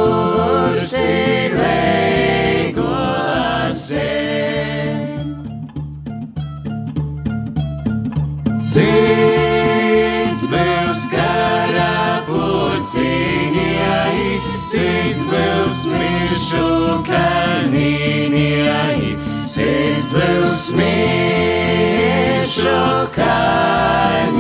[1.59, 2.39] leigosemi.
[16.51, 20.87] oszukani ni ani, syn był smycz
[22.67, 24.39] okarni.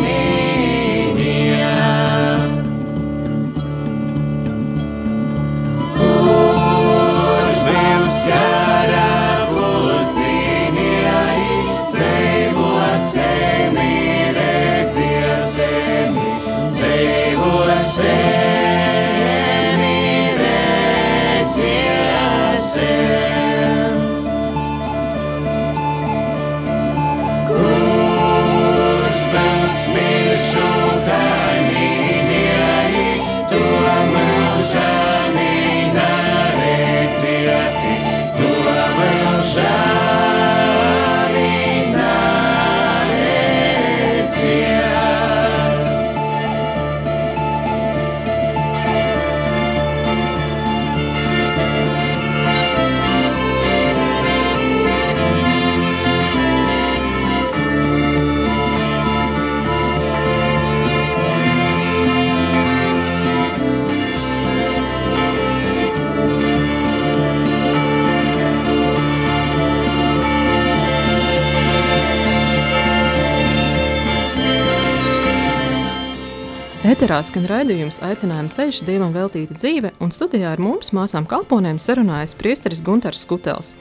[77.10, 82.36] Eterā skan raidījums aicinājuma ceļš dievam veltīta dzīve, un studijā ar mums māsām kalponēm sarunājas
[82.38, 83.72] priesteris Gunters Skutels.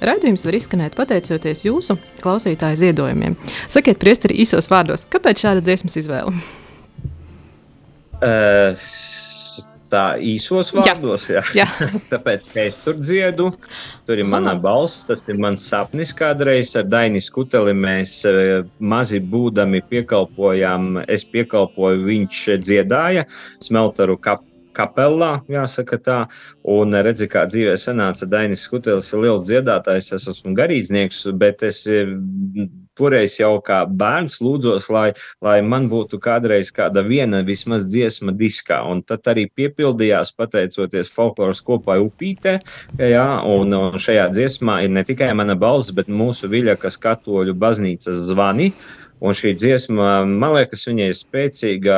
[0.00, 3.36] Raidījums var izskanēt pateicoties jūsu klausītāju ziedojumiem.
[3.68, 6.32] Sakiet, priesteri, īsos vārdos, kāpēc šāda dziesmas izvēle?
[8.24, 8.88] Uh,
[9.90, 11.42] tā īsos vārdos, jā.
[11.56, 11.66] Jā.
[12.12, 13.50] Tāpēc, es tur dziedu,
[14.08, 17.74] tur ir mana balss, tas ir mans sapnis kādreiz ar Daini Skuteli.
[17.76, 23.26] Mēs eh, mazi būdami piekalpojām, es piekalpoju, viņš dziedāja
[23.64, 24.44] Smeltaru kap,
[24.78, 26.18] kapelā, jāsaka tā.
[26.68, 31.84] Un redzi, kā dzīvē sanāca Dainis Skutelis ir liels dziedātājs, es esmu garīdznieks, bet es
[31.90, 32.12] eh,
[32.98, 35.12] toreiz jau kā bērns lūdzos, lai,
[35.44, 38.82] lai man būtu kādreiz kāda viena vismaz dziesma diskā.
[38.90, 42.58] Un tad arī piepildījās pateicoties folkloras kopai upītē.
[42.98, 48.72] Jā, un, šajā dziesmā ir ne tikai mana balss, bet mūsu viļakas katoļu baznīcas zvani.
[49.18, 51.96] Un šī dziesma, man liekas, viņai ir spēcīga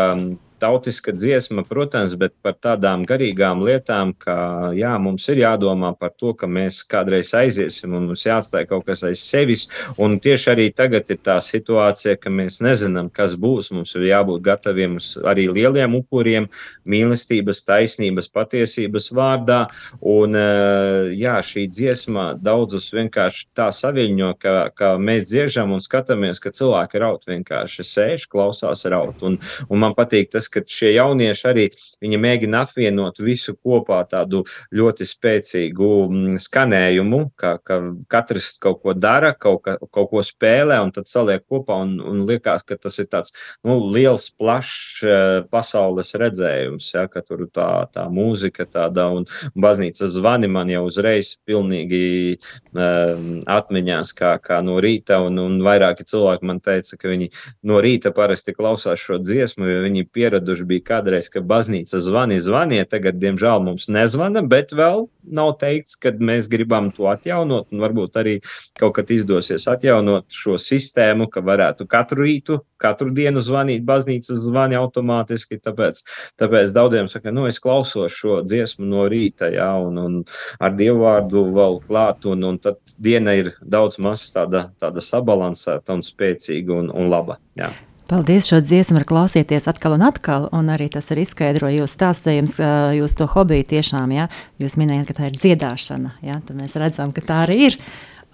[0.60, 6.34] tautiska dziesma, protams, bet par tādām garīgām lietām, ka jā, mums ir jādomā par to,
[6.36, 9.66] ka mēs kādreiz aiziesim un mums jāatstāj kaut kas aiz sevis.
[10.00, 13.70] Un tieši arī tagad ir tā situācija, ka mēs nezinām, kas būs.
[13.74, 16.48] Mums ir jābūt gataviem uz arī lieliem upuriem,
[16.84, 19.62] mīlestības, taisnības, patiesības vārdā.
[20.00, 26.42] Un eh, jā, šī dziesma daudzus vienkārši tā saviņo, ka, ka mēs dziežam un skatāmies,
[26.42, 29.22] ka cilvēki raut vienkārši sēž, klausās raut.
[29.26, 31.66] Un, un man patīk tas, ka šie jaunieši arī
[32.00, 34.42] mēģina apvienot visu kopā tādu
[34.74, 40.80] ļoti spēcīgu mm, skanējumu, ka, ka katrs kaut ko dara, kaut, ka, kaut ko spēlē
[40.84, 43.34] un tad saliek kopā un, un liekas, ka tas ir tāds
[43.66, 49.26] nu, liels, plašs eh, pasaules redzējums, ja, ka tur tā, tā mūzika tāda un
[49.58, 52.38] baznīcas zvani man jau uzreiz pilnīgi
[52.74, 57.30] um, atmiņās, kā, kā no rīta, un, un vairāki cilvēki man teica, ka viņi
[57.68, 60.06] no rīta parasti klausās šo dziesmu, jo viņi
[60.40, 65.96] pieraduši bija kādreiz, ka baznīca zvani, zvanie, tagad, diemžēl, mums nezvana, bet vēl nav teikts,
[66.00, 68.40] ka mēs gribam to atjaunot, un varbūt arī
[68.78, 74.78] kaut kad izdosies atjaunot šo sistēmu, ka varētu katru rītu, katru dienu zvanīt baznīcas zvani
[74.80, 76.00] automātiski, tāpēc,
[76.40, 80.16] tāpēc daudziem saka, nu, es klausos šo dziesmu no rīta, jā, un, un
[80.60, 86.04] ar dievvvārdu vēl klāt, un, un tad diena ir daudz maz tāda, tāda sabalansēta un
[86.06, 87.70] spēcīga un, un laba, jā.
[88.10, 88.48] Paldies!
[88.50, 92.56] Šo dziesmu var klausīties atkal un atkal, un arī tas ir izskaidrojums jūsu stāstījums,
[92.98, 94.24] jūs to hobiju tiešām, ja
[94.58, 97.78] jūs minējāt, ka tā ir dziedāšana, ja tad mēs redzam, ka tā arī ir.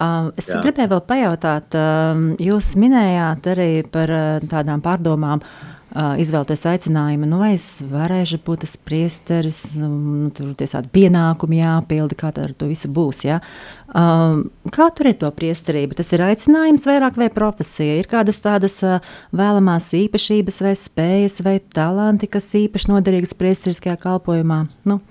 [0.01, 0.63] Um, es Jā.
[0.65, 7.39] Gribēju vēl pajautāt, um, jūs minējāt arī par uh, tādām pārdomām, uh, izvēlēties aicinājumu, nu,
[7.41, 12.69] vai es varēšu būt tas priesteris, nu, tur tie tādi pienākumi jāpilda, kā ar to
[12.69, 13.23] visu būs.
[13.25, 13.39] Ja?
[13.97, 15.97] Um, kā tur ir to priesterību?
[15.97, 17.97] Tas ir aicinājums vairāk vai profesija?
[17.97, 18.99] Ir kādas tādas uh,
[19.35, 24.65] vēlamās īpašības vai spējas vai talanti, kas īpaši noderīgas priesteriskajā kalpojumā?
[24.89, 25.01] Nu,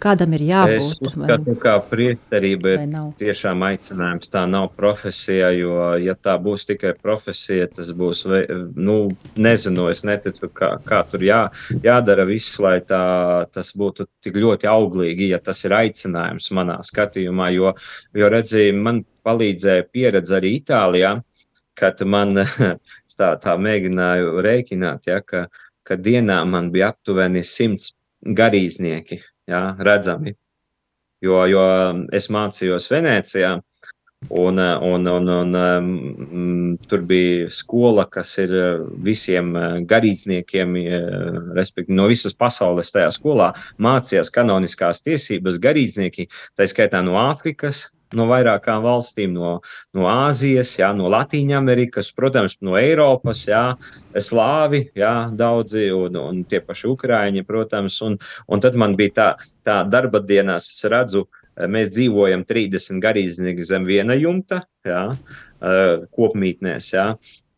[0.00, 0.78] Kādam ir jābūt?
[0.78, 2.84] Es uzskatu, ka priesterība ir
[3.20, 4.30] tiešām aicinājums.
[4.32, 8.22] Tā nav profesija, jo, ja tā būs tikai profesija, tas būs,
[8.80, 8.94] nu,
[9.36, 11.40] nezinu, es neticu, kā, kā tur jā,
[11.84, 13.02] jādara viss, lai tā,
[13.52, 17.74] tas būtu tik ļoti auglīgi, ja tas ir aicinājums manā skatījumā, jo,
[18.16, 21.18] jo redzēju, man palīdzēja pieredze arī Itālijā,
[21.76, 22.40] kad man
[23.20, 25.50] tā, tā mēģināju rēķināt, ja, ka,
[25.84, 27.92] ka dienā man bija aptuveni simts
[28.24, 30.36] garīdznieki jā, redzami.
[31.20, 31.64] Jo, jo
[32.16, 33.58] es mācījos Venecijā,
[34.28, 38.54] un, un, un, un um, tur bija skola, kas ir
[39.04, 39.52] visiem
[39.88, 40.76] garīdzniekiem,
[41.56, 48.26] respektīvi no visas pasaules tajā skolā mācījās kanoniskās tiesības garīdznieki, tā skaitā no Āfrikas, no
[48.30, 49.56] vairākām valstīm, no,
[49.96, 53.64] no Āzijas, jā, no Latvijas, protams, no Eiropas, jā,
[54.14, 58.00] Slāvi, jā, daudzi, un, un tie paši Ukrāņi, protams.
[58.06, 58.18] Un,
[58.48, 59.28] un tad man bija tā,
[59.66, 61.26] tā darba dienās, es redzu,
[61.70, 65.04] mēs dzīvojam 30 garīdznieki zem viena jumta, jā,
[66.16, 66.92] kopmītnēs.
[66.94, 67.06] Jā.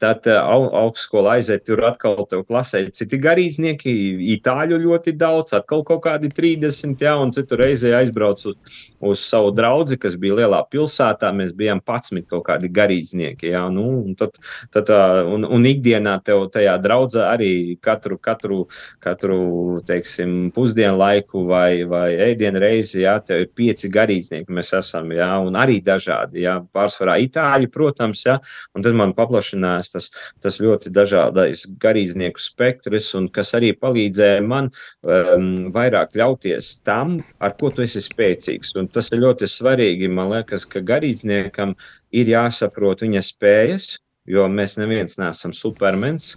[0.02, 0.40] Tad uh,
[0.82, 3.92] augstskola aiziet, tur atkal tev klasē citi garīdznieki,
[4.34, 9.52] itāļu ļoti daudz, atkal kaut kādi 30, jā, un citu reizi aizbrauc uz, uz savu
[9.54, 11.30] draugu, kas bija lielā pilsētā.
[11.36, 14.40] Mēs bijām 11 kaut kādi garīdznieki, jā, nu, un, tad,
[14.74, 14.90] tad,
[15.30, 18.58] un, un ikdienā tev tajā draudzē arī katru, katru,
[19.02, 19.38] katru,
[19.86, 25.30] teiksim, pusdienu laiku vai, vai ēdienu reizi, jā, tev ir pieci garīdznieki mēs esam, jā,
[25.46, 28.38] un arī dažādi, jā, pārsvarā itāļi, protams, jā,
[28.74, 30.08] un tad man paplašinās tas,
[30.42, 37.56] tas ļoti dažādais garīdznieku spektrs, un kas arī palīdzēja man um, vairāk ļauties tam, ar
[37.60, 38.74] ko tu esi spēcīgs.
[38.80, 40.10] Un tas ir ļoti svarīgi.
[40.12, 41.76] Man liekas, ka garīdzniekam
[42.12, 43.94] ir jāsaprot viņa spējas,
[44.28, 46.36] jo mēs neviens neesam supermens.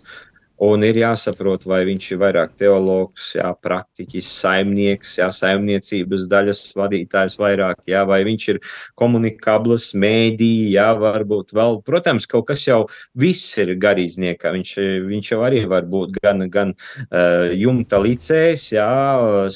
[0.63, 7.35] Un ir jāsaprot, vai viņš ir vairāk teologs, jā, praktiķis, saimnieks, jā, saimniecības daļas vadītājs
[7.41, 8.59] vairāk, jā, vai viņš ir
[8.95, 12.85] komunikabls, mēdī, jā, varbūt vēl, protams, kaut kas jau
[13.19, 14.53] viss ir garīdzniekā.
[14.55, 14.71] Viņš,
[15.09, 18.87] viņš jau arī var būt gan, gan uh, jumta licējs, jā,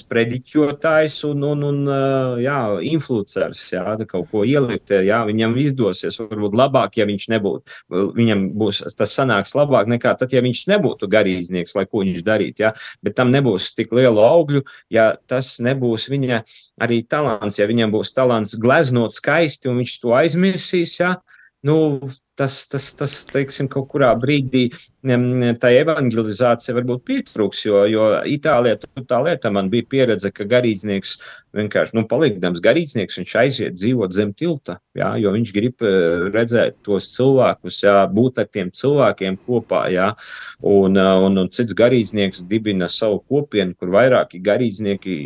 [0.01, 2.59] sprediķotājs un, un, un uh, jā,
[2.91, 7.79] influencers, jā, kaut ko ielikt, jā, viņam izdosies, varbūt labāk, ja viņš nebūtu,
[8.19, 12.23] viņam būs, tas sanāks labāk nekā tad, ja viņš nebūtu nebūtu garīdznieks, lai ko viņš
[12.23, 12.63] darītu.
[12.63, 12.73] Ja?
[13.03, 16.43] Bet tam nebūs tik lielu augļu, ja tas nebūs viņa
[16.81, 17.59] arī talants.
[17.59, 21.19] Ja viņam būs talants gleznot skaisti un viņš to aizmirsīs, ja?
[21.63, 21.99] nu,
[22.39, 29.19] tas, tas, tas teiksim, kaut kurā brīdī tā evangelizācija varbūt pietrūks, jo, jo Itālijā tā
[29.23, 31.19] lieta man bija pieredze, ka garīdznieks
[31.55, 36.77] vienkārši, nu, palikdams garīdznieks, viņš aiziet dzīvot zem tilta, jā, jo viņš grib eh, redzēt
[36.85, 40.11] tos cilvēkus, jā, būt ar tiem cilvēkiem kopā, jā,
[40.59, 45.17] un, eh, un, un cits garīdznieks dibina savu kopienu, kur vairāki garīdznieki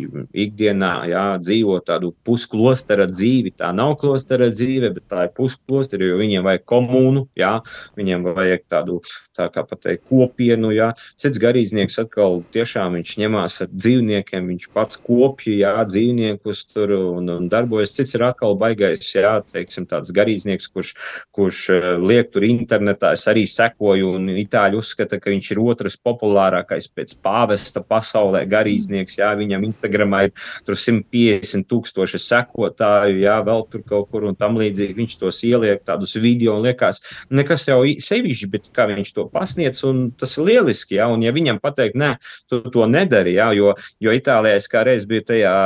[0.46, 6.22] ikdienā, jā, dzīvo tādu pusklostera dzīvi, tā nav klostera dzīve, bet tā ir pusklostera, jo
[6.22, 6.64] viņiem vajag
[7.04, 7.60] komūnu, jā,
[7.98, 9.00] viņiem vajag tādu,
[9.36, 10.72] tā kā pateikt, kopienu.
[10.74, 10.92] Jā.
[11.20, 17.28] Cits garīdznieks atkal tiešām viņš ņemās ar dzīvniekiem, viņš pats kopja jā, dzīvniekus tur un,
[17.30, 17.94] un darbojas.
[17.96, 20.94] Cits ir atkal baigais, jā, teiksim, tāds garīdznieks, kurš,
[21.34, 23.14] kurš eh, liek tur internetā.
[23.18, 29.18] Es arī sekoju, un itāļi uzskata, ka viņš ir otrs populārākais pēc pāvesta pasaulē garīdznieks.
[29.20, 30.34] Jā, viņam Instagramā ir
[30.66, 34.96] tur 150 tūkstoši sekotāju, jā, vēl tur kaut kur un tam līdzīgi.
[34.98, 36.93] Viņš tos ieliek tādus video un liekas,
[37.34, 40.98] nekas jau sevišķi, bet kā viņš to pasniedz un tas ir lieliski.
[40.98, 41.08] Ja?
[41.12, 42.14] Un, ja viņam pateikt, nē,
[42.50, 43.50] tu to nedari, ja?
[43.56, 45.56] jo, jo Itālijā es kādreiz biju tajā,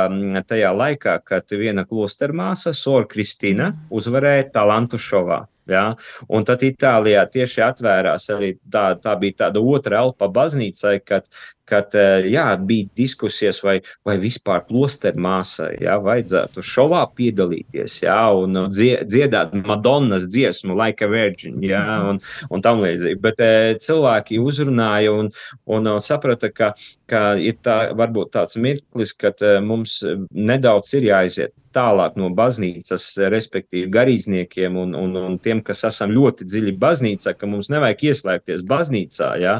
[0.49, 5.43] tajā laikā, kad viena klostermāsa, Sora Kristīna, uzvarēja talantu šovā.
[5.73, 5.85] Ja?
[6.29, 11.27] Un tad Itālijā tieši atvērās arī tā, tā bija tāda otra elpa baznīcai, kad,
[11.69, 18.17] kad eh, jā, bija diskusijas, vai, vai vispār klosteru māsai jā, vajadzētu šovā piedalīties jā,
[18.35, 23.21] un dzie, dziedāt Madonnas dziesmu, like a virgin, jā, un, un tam līdzīgi.
[23.23, 25.31] Bet eh, cilvēki uzrunāja un,
[25.69, 26.73] un saprata, ka,
[27.09, 29.99] ka ir tā, varbūt tāds mirklis, kad eh, mums
[30.33, 36.47] nedaudz ir jāiziet tālāk no baznīcas, respektīvi garīdzniekiem un, un, un tiem, kas esam ļoti
[36.47, 39.55] dziļi baznīcā, ka mums nevajag ieslēgties baznīcā, ja?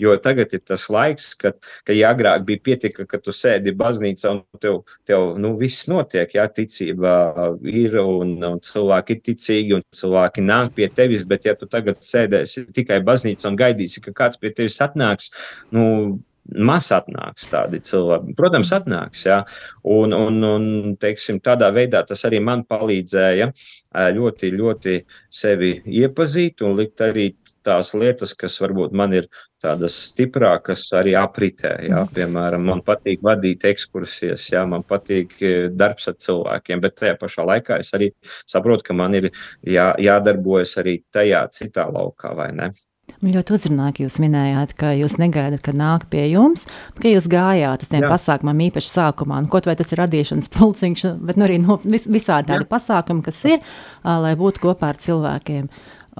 [0.00, 4.34] jo tagad ir tas laiks, kad, ka ja agrāk bija pietika, ka tu sēdi baznīcā
[4.34, 7.14] un tev, tev nu, viss notiek, ja ticība
[7.66, 12.00] ir un, un cilvēki ir ticīgi un cilvēki nāk pie tevis, bet ja tu tagad
[12.04, 15.32] sēdēsi tikai baznīcā un gaidīsi, ka kāds pie tevis atnāks,
[15.74, 18.34] nu, Maz atnāks tādi cilvēki.
[18.38, 19.22] Protams, atnāks.
[19.28, 19.42] Jā.
[19.86, 23.50] Un, un, un teiksim, tādā veidā tas arī man palīdzēja
[24.16, 24.96] ļoti, ļoti
[25.30, 27.28] sevi iepazīt un likt arī
[27.66, 29.28] tās lietas, kas varbūt man ir
[29.60, 31.74] tādas stiprākas, arī apritē.
[31.90, 32.04] Jā.
[32.16, 35.36] Piemēram, man patīk vadīt ekskursijas, jā, man patīk
[35.76, 38.10] darbs ar cilvēkiem, bet tajā pašā laikā es arī
[38.48, 39.30] saprotu, ka man ir
[39.60, 42.72] jā, jādarbojas arī tajā citā laukā, vai ne?
[43.20, 46.62] Man ļoti uzrunāja, ka jūs minējāt, ka jūs negaidat, kad nāk pie jums,
[46.96, 48.08] ka jūs gājāt uz tiem Jā.
[48.14, 49.42] pasākumiem īpaši sākumā.
[49.44, 52.70] Nu, kaut vai tas ir radīšanas pulciņš, bet nu, arī no vis, visādi tādi Jā.
[52.70, 53.58] pasākumi, kas ir,
[54.08, 55.68] lai būtu kopā ar cilvēkiem.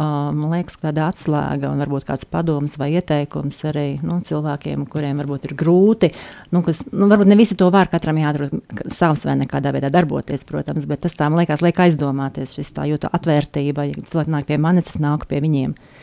[0.01, 5.49] Man liekas, tāda atslēga un varbūt kāds padoms vai ieteikums arī nu, cilvēkiem, kuriem varbūt
[5.49, 6.13] ir grūti.
[6.53, 8.49] Nu, kas, nu, varbūt ne visi to var, katram jādara
[8.93, 12.87] savs vai nekādā veidā darboties, protams, bet tas tā man liekas, liek aizdomāties, šis tā
[12.93, 13.89] jūtu atvērtība.
[13.91, 15.75] Ja cilvēki nāk pie manis, es nāku pie viņiem.
[15.75, 16.00] Uh,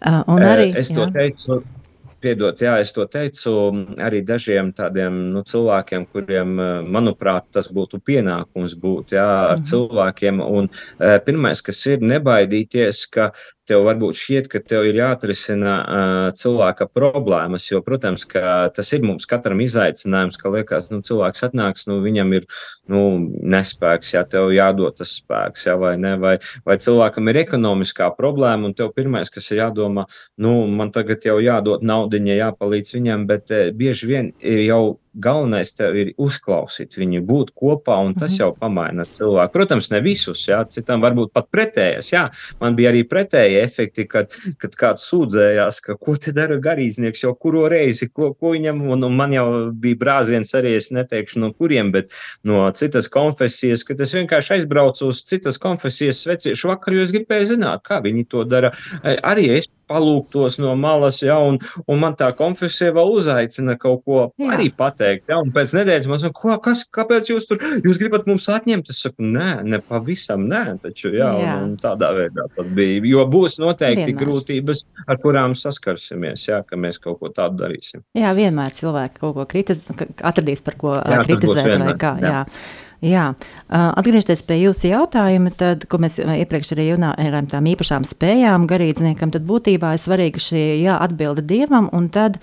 [0.00, 1.12] Uh, arī, es to jā.
[1.14, 1.62] teicu.
[2.24, 3.50] Piedot, jā, es to teicu
[4.00, 6.54] arī dažiem tādiem nu, cilvēkiem, kuriem,
[6.88, 9.68] manuprāt, tas būtu pienākums būt jā, ar mm -hmm.
[9.70, 10.40] cilvēkiem.
[10.40, 10.70] Un,
[11.26, 13.32] pirmais, kas ir nebaidīties, ka
[13.68, 18.26] tev varbūt šķiet, ka tev ir jāatrisina uh, cilvēka problēmas, jo, protams,
[18.76, 22.48] tas ir mums katram izaicinājums, ka liekas, nu, cilvēks atnāks, nu, viņam ir
[22.92, 23.04] nu,
[23.54, 26.36] nespēks, ja tev jādod tas spēks, ja, vai ne, vai,
[26.66, 30.06] vai cilvēkam ir ekonomiskā problēma, un tev pirmais, kas ir jādomā,
[30.40, 34.84] nu, man tagad jau jādod naudiņa, jāpalīdz viņam, bet eh, bieži vien jau
[35.14, 38.40] galvenais tev ir uzklausīt viņu, būt kopā, un tas mhm.
[38.40, 39.52] jau pamaina cilvēku.
[39.54, 42.10] Protams, ne visus, jā, citam varbūt pat pretējas.
[42.12, 42.24] Jā.
[42.60, 47.34] Man bija arī pretēji efekti, kad, kad kāds sūdzējās, ka ko te dara garīdznieks jau
[47.38, 51.52] kuro reizi, ko, ko viņam, un, un man jau bija brāziens arī, es neteikšu no
[51.54, 52.12] kuriem, bet
[52.46, 57.54] no citas konfesijas, kad es vienkārši aizbraucu uz citas konfesijas sveciešu vakaru, jo es gribēju
[57.54, 58.74] zināt, kā viņi to dara.
[59.04, 64.20] Arī es palūgtos no malas, ja, un, un man tā konfesija vēl uzaicina kaut ko
[64.40, 64.50] jā.
[64.56, 65.28] arī pateikt.
[65.30, 68.90] Ja, un pēc nedēļas man saka, ko, kas, kāpēc jūs tur, jūs gribat mums atņemt?
[68.92, 71.56] Es saku, nē, ne pavisam nē, taču, jā, jā.
[71.60, 74.20] Un, un tādā veidā tad bija, jo būs noteikti vienmēr.
[74.22, 78.04] grūtības, ar kurām saskarsimies, ja, ka mēs kaut ko tādu darīsim.
[78.18, 79.84] Jā, vienmēr cilvēki kaut ko kritis,
[80.22, 82.32] atradīs par ko jā, kritizēt vai kā, jā.
[82.40, 82.42] jā.
[83.04, 83.24] Jā,
[83.68, 89.44] atgriežoties pie jūsu jautājuma, tad, ko mēs iepriekš arī runājām, tām īpašām spējām garīdzniekam, tad
[89.44, 92.38] būtībā ir svarīgi šī jā, atbilde dievam, un tad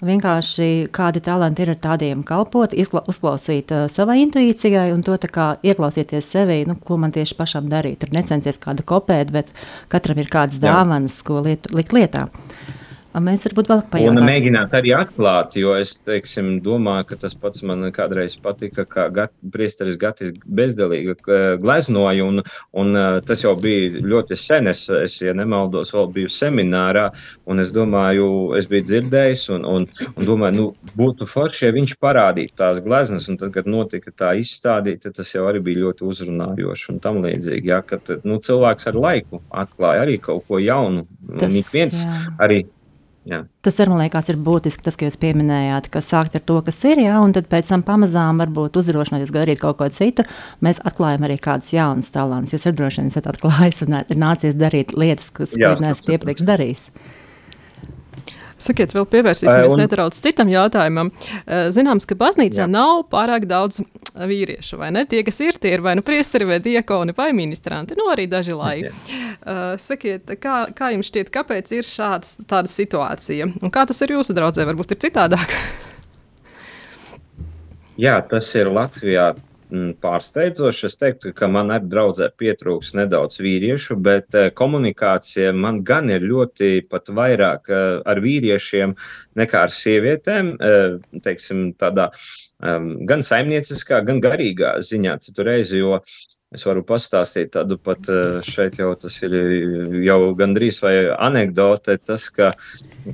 [0.00, 5.50] vienkārši kādi talanti ir ar tādiem kalpot, izkla, uzklausīt uh, savai intuīcijai un to kā
[5.66, 8.00] ieklausīties sevī, nu, ko man tieši pašam darīt.
[8.00, 9.52] Tur necensties kādu kopēt, bet
[9.92, 12.28] katram ir kādas dāvanas, ko liet, likt lietā.
[13.16, 14.18] Mēs varbūt vēl pajautāsim.
[14.20, 19.06] Un mēģināt arī atklāt, jo es, teiksim, domāju, ka tas pats man kādreiz patika, kā
[19.14, 21.14] gat, priesteris Gatis bezdelīgi
[21.62, 22.42] gleznoja, un,
[22.76, 24.68] un tas jau bija ļoti sen.
[24.72, 27.06] Es, es, ja nemaldos, vēl biju seminārā,
[27.48, 31.96] un es domāju, es biju dzirdējis, un, un, un domāju, nu, būtu forši, ja viņš
[32.02, 36.92] parādītu tās gleznas, un tad, kad notika tā izstādīta, tas jau arī bija ļoti uzrunājoši
[36.92, 41.48] un tam līdzīgi, ja, kad, nu, cilvēks ar laiku atklāja arī kaut ko jaunu, tas,
[41.48, 42.24] un ik viens jā.
[42.44, 42.64] arī
[43.26, 43.40] Jā.
[43.66, 46.78] Tas arī man liekas, ir būtiski, tas, ka jūs pieminējāt, ka sākt ar to, kas
[46.86, 50.22] ir, jā, un tad pēc tam pamazām varbūt uzdrošināties darīt kaut ko citu.
[50.62, 52.54] Mēs atklājam arī kādus jaunus talantus.
[52.54, 56.88] Jūs arī droši vien esat atklājis un nācies darīt lietas, kas neesat iepriekš darījis.
[58.56, 59.80] Sakiet, vēl pievērsīsimies un...
[59.82, 61.10] nedaudz citam jautājumam.
[61.76, 62.68] Zināms, ka baznīcā Jā.
[62.70, 63.82] nav pārāk daudz
[64.16, 65.02] vīriešu, vai ne?
[65.08, 68.56] Tie, kas ir, tie ir vai nu priesteri, vai diakoni, vai ministranti, nu arī daži
[68.56, 68.94] laiki.
[69.82, 73.50] Sakiet, kā, kā jums šķiet, kāpēc ir šāds, tāda situācija?
[73.60, 74.64] Un kā tas ir jūsu draudzē?
[74.70, 75.52] Varbūt ir citādāk?
[78.00, 79.34] Jā, tas ir Latvijā
[79.70, 80.86] pārsteidzoši.
[80.86, 86.26] Es teiktu, ka man arī draudzē pietrūks nedaudz vīriešu, bet eh, komunikācija man gan ir
[86.26, 88.94] ļoti pat vairāk eh, ar vīriešiem
[89.38, 90.54] nekā ar sievietēm.
[90.56, 92.10] Eh, teiksim, tādā
[92.62, 95.84] ehm, gan saimnieciskā, gan garīgā ziņā citu reizi,
[96.54, 98.06] Es varu pastāstīt tādu pat
[98.46, 99.32] šeit, jau tas ir
[100.06, 101.96] jau gandrīz vai anekdote.
[101.98, 102.52] Tas, ka,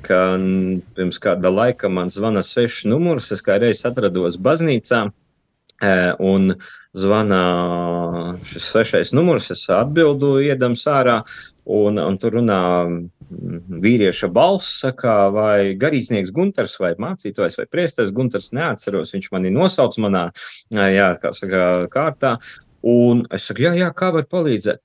[0.04, 5.06] ka pirms kāda laika man zvana svešs numurs, es kā reiz atrados baznīcā,
[5.82, 6.54] Un
[6.94, 7.44] zvanā
[8.46, 11.22] šis svešais numurs, es atbildu, iedams ārā,
[11.66, 12.60] un, un tur runā
[13.82, 19.96] vīrieša balss, saka, vai garīdznieks Gunters, vai mācītājs, vai priesteris Gunters, neatceros, viņš mani nosauc
[20.04, 20.28] manā,
[20.70, 22.36] jā, kā saka, kārtā,
[22.86, 24.82] un es saku, jā, jā, kā var palīdzēt?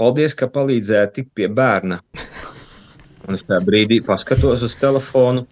[0.00, 2.00] Paldies, ka palīdzēja tik pie bērna.
[3.28, 5.44] Un es tajā brīdī paskatos uz telefonu,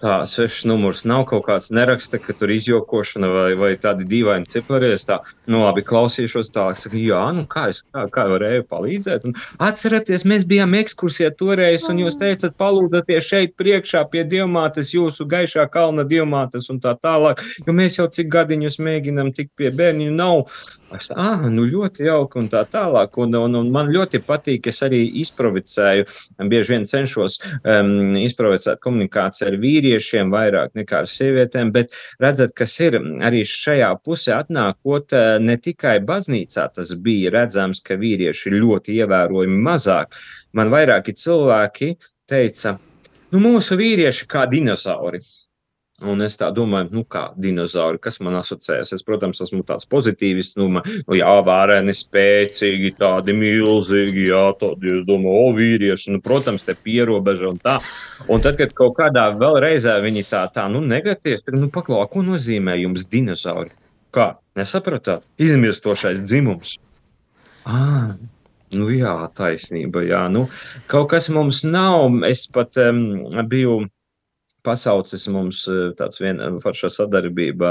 [0.00, 4.92] tā svešs numurs nav kaut kāds neraksta, ka tur izjokošana vai, vai tādi dīvaini cipari.
[4.96, 5.20] Es tā,
[5.50, 9.28] nu labi, klausīšos tā, saku, jā, nu kā es, kā, kā varēju palīdzēt.
[9.28, 9.36] Un
[9.68, 15.68] atcerieties, mēs bijām ekskursijā toreiz, un jūs teicat, palūdaties šeit priekšā pie diamātes, jūsu gaišā
[15.72, 20.46] kalna diamātes un tā tālāk, jo mēs jau cik gadiņus mēģinam tikt pie bērniņu nav.
[20.96, 23.14] Es ah, nu ļoti jauki un tā tālāk.
[23.22, 26.06] Un, un, un man ļoti patīk, es arī izprovicēju,
[26.50, 32.74] bieži vien cenšos um, izprovicēt komunikāciju ar vīriešiem vairāk nekā ar sievietēm, bet redzat, kas
[32.82, 38.98] ir arī šajā pusē atnākot, ne tikai baznīcā tas bija redzams, ka vīrieši ir ļoti
[39.00, 40.18] ievērojami mazāk.
[40.58, 41.94] Man vairāki cilvēki
[42.30, 42.78] teica,
[43.30, 45.22] nu mūsu vīrieši kā dinozauri.
[46.08, 48.94] Un es tā domāju, nu, kā dinozauri, kas man asociējas.
[48.96, 54.94] Es, protams, esmu tāds pozitīvs, nu, man, nu jā, vārēni, spēcīgi, tādi milzīgi, jā, tādi,
[54.96, 57.76] es domāju, o, vīrieši, nu, protams, te pierobeža un tā.
[58.32, 62.06] Un tad, kad kaut kādā vēl reizē viņi tā, tā, nu, negatīvi, tad, nu, paklā,
[62.08, 63.74] ko nozīmē jums dinozauri?
[64.16, 64.32] Kā?
[64.58, 65.26] Nesapratāt?
[65.38, 66.78] Izmirstošais dzimums.
[67.68, 68.16] Ah,
[68.70, 70.04] Nu, jā, taisnība.
[70.06, 70.28] Jā.
[70.30, 70.44] Nu,
[70.90, 72.20] kaut kas mums nav.
[72.28, 73.00] Es pat um,
[73.50, 73.80] biju
[74.64, 77.70] pasaucis mums eh, tāds viena forša sadarbība,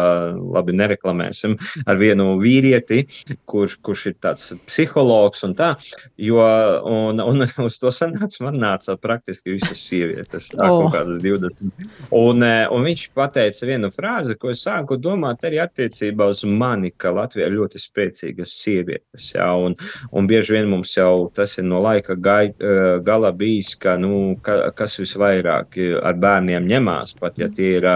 [0.55, 1.55] labi nereklamēsim,
[1.89, 3.03] ar vienu vīrieti,
[3.49, 5.71] kurš, kurš ir tāds psihologs un tā,
[6.19, 6.39] jo,
[6.89, 10.85] un, un uz to sanāks man nāca praktiski visas sievietes, tā, oh.
[10.85, 11.73] kaut kādas 20.
[12.15, 16.93] Un, eh, un viņš pateica vienu frāzi, ko es sāku domāt arī attiecībā uz mani,
[16.95, 19.77] ka Latvijā ir ļoti spēcīgas sievietes, jā, un,
[20.15, 22.51] un bieži vien mums jau tas ir no laika gai,
[23.05, 27.87] gala bijis, ka, nu, ka, kas visvairāk ar bērniem ņem ņemās, pat ja tie ir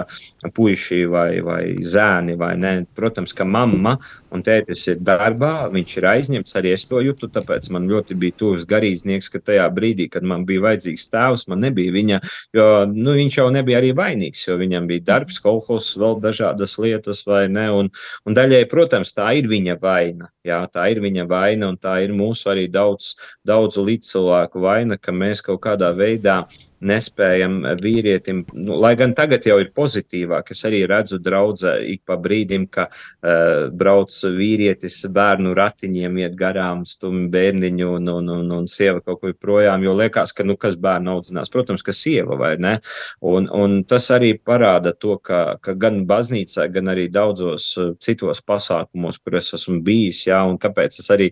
[0.54, 2.38] puiši vai, vai zēni.
[2.38, 2.74] Vai ne.
[2.96, 3.98] Protams, ka mamma
[4.34, 7.30] un tētis ir darbā, viņš ir aizņemts, arī es to jūtu.
[7.34, 11.64] Tāpēc man ļoti bija tuvs garīdznieks, ka tajā brīdī, kad man bija vajadzīgs tēvs, man
[11.64, 12.20] nebija viņa,
[12.58, 17.24] jo nu, viņš jau nebija arī vainīgs, jo viņam bija darbs, kolhos, vēl dažādas lietas,
[17.30, 17.70] vai ne.
[17.74, 17.92] Un,
[18.28, 20.30] un daļai, protams, tā ir viņa vaina.
[20.44, 23.14] Jā, tā ir viņa vaina, un tā ir mūsu arī daudz,
[23.48, 26.44] daudzu līdzcilvēku vaina, ka mēs kaut kādā veidā
[26.86, 32.18] nespējam vīrietim, nu, lai gan tagad jau ir pozitīvāk, es arī redzu draudzē ik pa
[32.22, 38.70] brīdim, ka uh, brauc vīrietis bērnu ratiņiem iet garām, stum bērniņu un, un, un, un
[38.72, 42.54] sieva kaut kur projām, jo liekas, ka, nu, kas bērnu audzinās, protams, ka sieva vai
[42.62, 42.78] ne,
[43.22, 47.72] un, un tas arī parāda to, ka, ka gan baznīcā, gan arī daudzos
[48.04, 51.30] citos pasākumos, kur es esmu bijis, jā, un kāpēc es arī,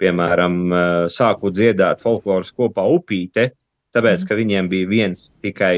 [0.00, 0.62] piemēram,
[1.12, 3.50] sāku dziedāt folkloras kopā upīte,
[3.94, 4.28] Tāpēc, mhm.
[4.28, 5.74] ka viņiem bija viens tikai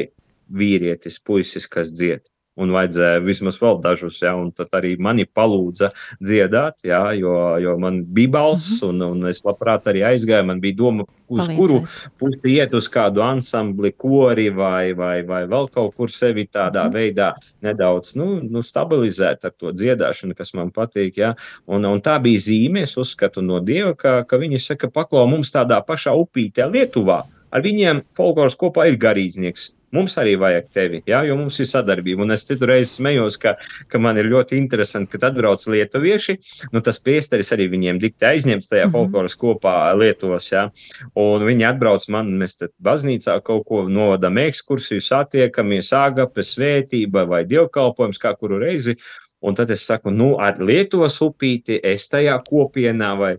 [0.47, 2.25] vīrietis, puisis, kas dzied.
[2.57, 5.91] Un vajadzēja vismaz vēl dažus, ja, un tad arī mani palūdza
[6.25, 8.89] dziedāt, ja, jo, jo man bija balss, -hmm.
[8.89, 10.47] un, un es labprāt arī aizgāju.
[10.49, 11.57] Man bija doma, uz Palīdzēja.
[11.57, 11.83] kuru
[12.17, 16.95] pusi iet uz kādu ansambli, kori vai, vai, vai vēl kaut kur sevi tādā mm
[16.97, 21.17] veidā nedaudz nu, nu, stabilizēt ar to dziedāšanu, kas man patīk.
[21.17, 21.35] Ja.
[21.67, 25.53] Un, un tā bija zīme, es uzskatu no Dieva, ka, ka viņi saka, paklau mums
[25.53, 27.25] tādā pašā upītē Lietuvā
[27.57, 29.71] Ar viņiem folkloras kopā ir garīdznieks.
[29.95, 32.25] Mums arī vajag tevi, ja, jo mums ir sadarbība.
[32.25, 33.55] Un es citu reizi smējos, ka,
[33.89, 36.37] ka man ir ļoti interesanti, kad atbrauc lietuvieši.
[36.75, 38.97] Nu, tas priesteris arī viņiem dikti aizņemts tajā mm -hmm.
[38.99, 40.51] folkloras kopā Lietuvas.
[40.53, 40.67] Ja,
[41.15, 47.45] un viņi atbrauc man, mēs te baznīcā kaut ko novadam ekskursiju, satiekamies, agape, svētība vai
[47.45, 48.99] dievkalpojums kā kuru reizi.
[49.45, 53.33] Un tad es saku, nu, ar Lietuvas upīti es tajā kopienā vai,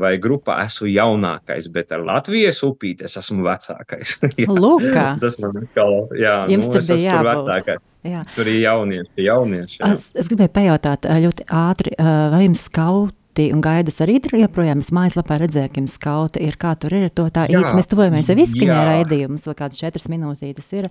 [0.00, 4.16] vai grupā esmu jaunākais, bet ar Latvijas upīti es esmu vecākais.
[4.64, 4.88] Lūk,
[5.20, 5.84] tas man kā,
[6.16, 7.76] jā, Jums nu, tur bija jābūt.
[8.06, 8.22] Jā.
[8.36, 9.78] Tur ir jaunieši, jaunieši.
[9.82, 9.92] Jā.
[9.92, 14.80] Es, es gribēju pajautāt ļoti ātri, vai jums skauti un gaidas arī tur joprojām.
[14.80, 17.74] Es mājaslapā redzēju, ka jums skauti ir, kā tur ir to tā īsti.
[17.76, 20.88] Mēs tuvojamies jau izskaņai raidījumus, vēl kādas četras minūtītes ir.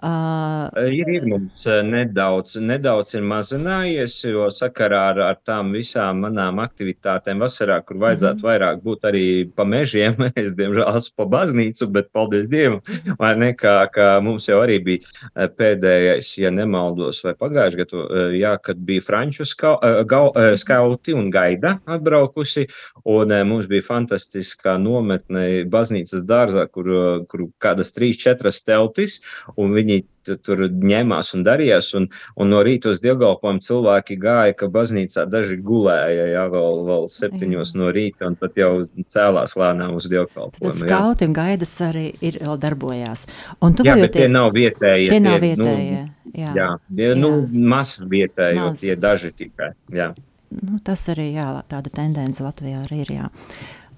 [0.00, 7.42] Uh, ir, mums nedaudz, nedaudz ir mazinājies, jo sakarā ar, ar tām visām manām aktivitātēm
[7.44, 12.08] vasarā, kur vajadzētu mm vairāk būt arī pa mežiem, es diemžēl esmu pa baznīcu, bet
[12.16, 12.80] paldies Dievam,
[13.20, 18.06] vai ne, kā, kā mums jau arī bija pēdējais, ja nemaldos, vai pagājuši gadu,
[18.38, 19.76] jā, kad bija franču skau,
[20.08, 22.64] gau, skauti un gaida atbraukusi,
[23.04, 26.90] un mums bija fantastiskā nometne baznīcas dārzā, kur,
[27.28, 29.20] kur kādas trīs, četras teltis,
[29.60, 31.88] un viņi viņi tu- tur ņēmās un darījās.
[31.96, 37.06] Un, un no rīta uz dievkalpojumu cilvēki gāja, ka baznīcā daži gulēja jā, vēl, vēl
[37.10, 38.72] septiņos no rīta, un tad jau
[39.10, 40.76] cēlās lēnām uz Tad dievkalpojumu.
[40.76, 40.86] jā.
[40.86, 43.26] skauti un gaidas arī ir vēl darbojās.
[43.60, 45.08] Un tu Jā, bet tie nav vietējie.
[45.08, 46.00] tie nav nu, vietējie.
[46.36, 46.52] Jā.
[46.54, 49.72] Jā, tie, nu, maz vietēji, jo tie daži tikai.
[49.90, 50.12] Jā.
[50.50, 53.10] Nu, tas arī jā, tāda tendence Latvijā arī ir.
[53.14, 53.28] Jā.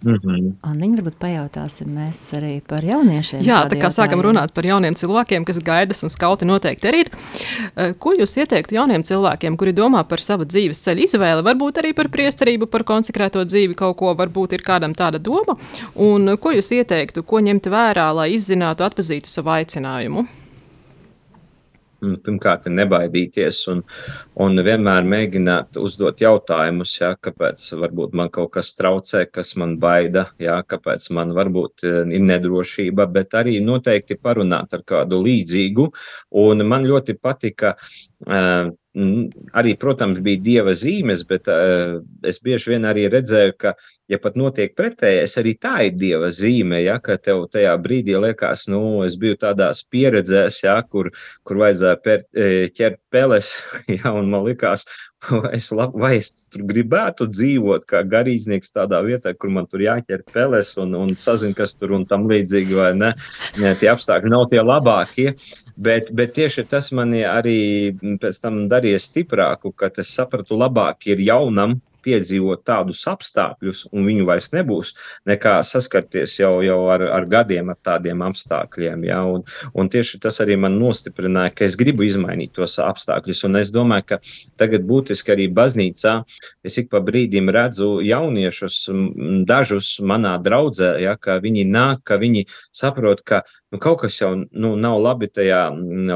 [0.03, 0.53] Mm -hmm.
[0.63, 3.43] Anniņa, varbūt pajautāsim mēs arī par jauniešiem.
[3.43, 4.23] Jā, tā kā sākam jautājumu.
[4.23, 7.11] runāt par jauniem cilvēkiem, kas gaidas un skauti noteikti arī ir.
[7.77, 11.95] Eh, Ko jūs ieteiktu jauniem cilvēkiem, kuri domā par savu dzīves ceļu izvēli, varbūt arī
[11.95, 15.57] par priesterību, par konsekrēto dzīvi, kaut ko varbūt ir kādam tāda doma?
[15.95, 20.27] Un ko jūs ieteiktu, ko ņemt vērā, lai izzinātu, atpazītu savu aicinājumu?
[22.03, 23.83] Pirmkārt, ir nebaidīties un,
[24.43, 30.27] un vienmēr mēģināt uzdot jautājumus, jā, kāpēc varbūt man kaut kas traucē, kas man baida,
[30.43, 35.89] jā, kāpēc man varbūt eh, ir nedrošība, bet arī noteikti parunāt ar kādu līdzīgu.
[36.43, 37.77] Un man ļoti patika.
[38.23, 43.73] Uh, arī, protams, bija dieva zīmes, bet uh, es bieži vien arī redzēju, ka,
[44.13, 46.83] ja pat notiek pretējais, arī tā ir dieva zīme.
[46.85, 51.09] Ja, ka tev tajā brīdī liekas, nu, es biju tādās pieredzēs, ja, kur,
[51.49, 53.55] kur vajadzēja per, eh, ķert peles,
[53.97, 54.85] ja, un man likās,
[55.57, 60.25] es lab, vai es tur gribētu dzīvot kā garīdznieks tādā vietā, kur man tur jāķer
[60.33, 63.13] peles un, un sazin, kas tur un tam līdzīgi, vai ne.
[63.63, 65.31] ne tie apstākļi nav tie labākie.
[65.73, 71.23] Bet, bet tieši tas mani arī pēc tam darīja stiprāku, kad es sapratu, labāk ir
[71.25, 74.95] jaunam piedzīvot tādus apstākļus, un viņu vairs nebūs,
[75.29, 79.07] nekā saskarties jau, jau ar, ar gadiem ar tādiem apstākļiem.
[79.09, 79.23] Ja?
[79.29, 83.45] Un, un tieši tas arī man nostiprināja, ka es gribu izmainīt tos apstākļus.
[83.49, 84.21] Un es domāju, ka
[84.61, 86.19] tagad būtiski arī baznīcā
[86.67, 88.85] es ik pa brīdim redzu jauniešus,
[89.49, 93.43] dažus manā draudzē, ja, ka viņi nāk, ka viņi saprot, ka
[93.73, 95.63] nu, kaut kas jau nu, nav labi tajā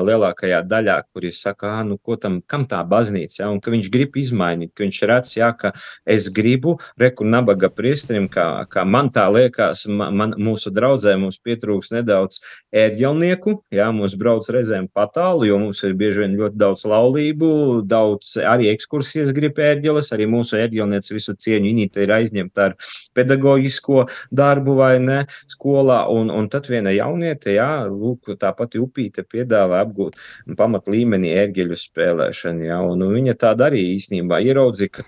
[0.06, 3.50] lielākajā daļā, kur viņš saka, "Ā, nu, ko tam, kam tā baznīca, ja?
[3.50, 5.72] un ka viņš grib izmainīt, ka viņš redz, ja, ka
[6.06, 11.38] es gribu, reku nabaga priestrim, kā, kā man tā liekas, man, man, mūsu draudzē mums
[11.44, 12.40] pietrūks nedaudz
[12.76, 17.50] ērģelnieku, jā, mums brauc reizēm patālu, jo mums ir bieži vien ļoti daudz laulību,
[17.88, 22.76] daudz arī ekskursijas grib ērģeles, arī mūsu ērģelniece visu cieņu inīte ir aizņemta ar
[23.16, 25.22] pedagoģisko darbu vai ne
[25.52, 30.18] skolā, un, un tad viena jauniete, jā, lūk, tā pati upīte piedāvā apgūt
[30.58, 35.06] pamat līmenī ērģeļu spēlēšanu, jā, un, un viņa tā darīja īstenībā, ieraudzīja, ka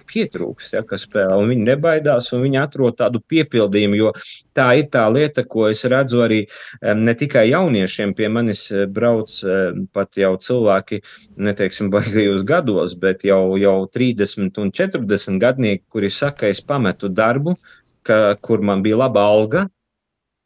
[0.59, 4.13] pietrūks, jā, ka spēlē, un viņa nebaidās, un viņa atrod tādu piepildījumu, jo
[4.55, 6.47] tā ir tā lieta, ko es redzu arī
[6.83, 9.31] ne tikai jauniešiem, pie manis eh, brauc
[9.93, 11.03] pat jau cilvēki,
[11.37, 17.57] neteiksim, baigajos gados, bet jau, jau 30 un 40 gadnieki, kuri saka, es pametu darbu,
[18.03, 19.69] ka, kur man bija laba alga,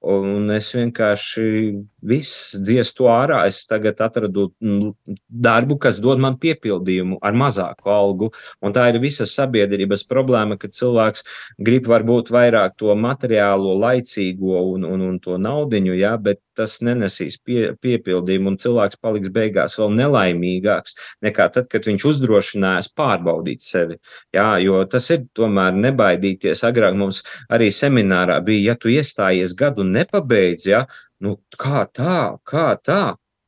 [0.02, 3.42] un es vienkārši viss dziestu ārā.
[3.48, 4.92] Es tagad atradu mm,
[5.28, 8.30] darbu, kas dod man piepildījumu ar mazāku algu,
[8.62, 11.26] un tā ir visas sabiedrības problēma, ka cilvēks
[11.62, 17.38] grib varbūt vairāk to materiālo, laicīgo un, un, un to naudiņu, jā, bet tas nenesīs
[17.40, 23.98] pie, piepildījumu, un cilvēks paliks beigās vēl nelaimīgāks nekā tad, kad viņš uzdrošinājās pārbaudīt sevi.
[24.36, 26.64] Jā, jo tas ir tomēr nebaidīties.
[26.68, 27.22] Agrāk mums
[27.53, 30.84] arī seminārā bija, ja tu iestājies gadu nepabeidz, ja,
[31.22, 33.02] nu kā tā, kā tā.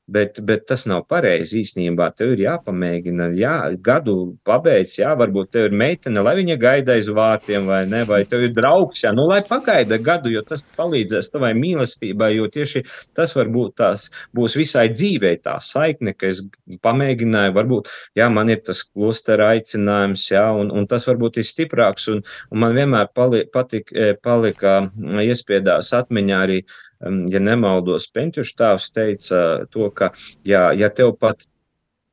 [0.04, 2.10] Bet, bet tas nav pareizi īstenībā.
[2.12, 7.08] Tev ir jāpamēģina, jā, gadu pabeigts, jā, varbūt tev ir meitene, lai viņa gaida aiz
[7.08, 11.32] vārtiem, vai ne, vai tev ir draugs, jā, nu, lai pagaida gadu, jo tas palīdzēs
[11.32, 12.84] tavai mīlestībai, jo tieši
[13.16, 16.44] tas varbūt tās būs visai dzīvei tā saikne, ka es
[16.84, 17.88] pamēģināju, varbūt,
[18.20, 22.20] jā, man ir tas klostera aicinājums, jā, un, un tas varbūt ir stiprāks, un,
[22.52, 24.82] un man vienmēr pali, patik, eh, palika
[25.24, 29.40] iespiedās atmiņā arī um, ja nemaldos, Pentušs tēvs teica
[29.70, 30.12] to, ka,
[30.44, 31.46] ja, ja tev pat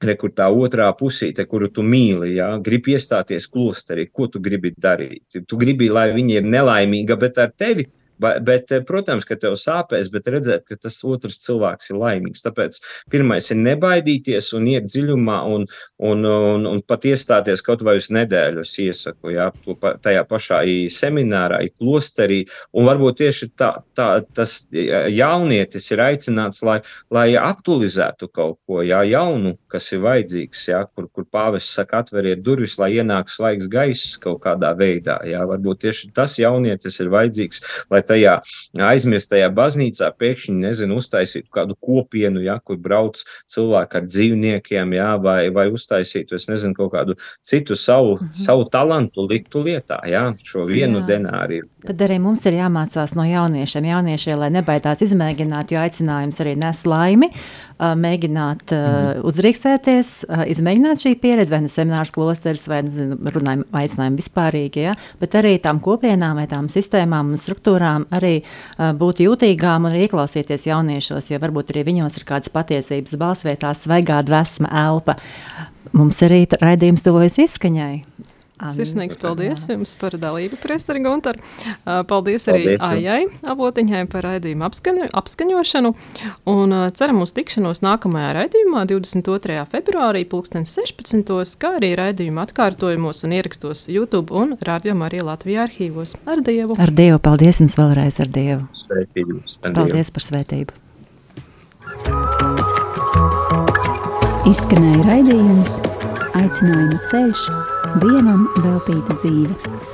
[0.01, 5.43] Rekur tā otrā pusīte, kuru tu mīli, ja, grib iestāties klosterī, ko tu gribi darīt?
[5.45, 7.85] Tu gribi, lai viņa ir nelaimīga, bet ar tevi
[8.21, 12.43] Bet, eh, protams, ka tev sāpēs, bet redzēt, ka tas otrs cilvēks ir laimīgs.
[12.45, 12.79] Tāpēc
[13.11, 15.65] pirmais ir nebaidīties un iet dziļumā un,
[15.99, 18.65] un, un, un pat iestāties kaut vai uz nedēļu.
[18.65, 20.61] Es iesaku, jā, to pa- tajā pašā
[20.93, 22.43] seminārā, klosterī.
[22.77, 26.79] Un varbūt tieši tā, tā, tas jaunietis ir aicināts, lai,
[27.13, 32.43] lai aktualizētu kaut ko jā, jaunu, kas ir vajadzīgs, jā, kur, kur pāvests saka, atveriet
[32.45, 35.19] durvis, lai ienāk svaigs gaiss kaut kādā veidā.
[35.27, 38.37] Jā, varbūt tieši tas jaunietis ir vajadzīgs, lai tajā
[38.91, 45.49] aizmirstajā baznīcā pēkšņi, nezinu, uztaisītu kādu kopienu, ja, kur brauc cilvēki ar dzīvniekiem, ja, vai,
[45.53, 48.45] vai uztaisītu, es nezinu, kaut kādu citu savu, mm -hmm.
[48.45, 51.07] savu talantu liktu lietā, ja, šo vienu Jā.
[51.13, 51.67] denāriju.
[51.85, 56.85] Tad arī mums ir jāmācās no jauniešiem, jauniešiem lai nebaidās izmēģināt, jo aicinājums arī nes
[56.85, 57.31] laimi.
[57.81, 63.65] Uh, mēģināt uh, uzrīkstēties, uh, izmēģināt šī pieredze, vai nu seminārs klosteris, vai nu, runājam,
[63.81, 64.95] aicinājumi vispārīgi, ja?
[65.21, 68.33] bet arī tām kopienām vai tām sistēmām un struktūrām arī
[68.77, 74.71] būt jūtīgām un ieklausīties jauniešos, jo varbūt arī viņos ir kādas patiesības balsvietā, svaigā dvēsma
[74.85, 75.17] elpa.
[75.97, 77.95] Mums arī raidījums tuvojas izskaņai.
[78.75, 81.39] Sirsnīgs paldies jums par dalību, Priesteri Gunter.
[82.07, 82.83] Paldies arī Paldies.
[82.85, 85.93] Aijai Avotiņai par raidījumu apskaņo, apskaņošanu.
[86.51, 89.65] Un ceram uz tikšanos nākamajā raidījumā 22.
[89.71, 91.57] februārī 2016.
[91.61, 96.15] kā arī raidījuma atkārtojumos un ierakstos YouTube un Radio Marija Latvijā arhīvos.
[96.29, 96.77] Ar Dievu!
[96.81, 98.67] Ar Dievu, paldies jums vēlreiz ar Dievu.
[98.85, 99.57] Sveitības.
[99.73, 100.77] Paldies par svētību.
[104.51, 105.77] Izskanēja raidījums
[106.35, 107.41] Aicinājuma ceļš,
[107.99, 109.90] dievam veltīta dzīve.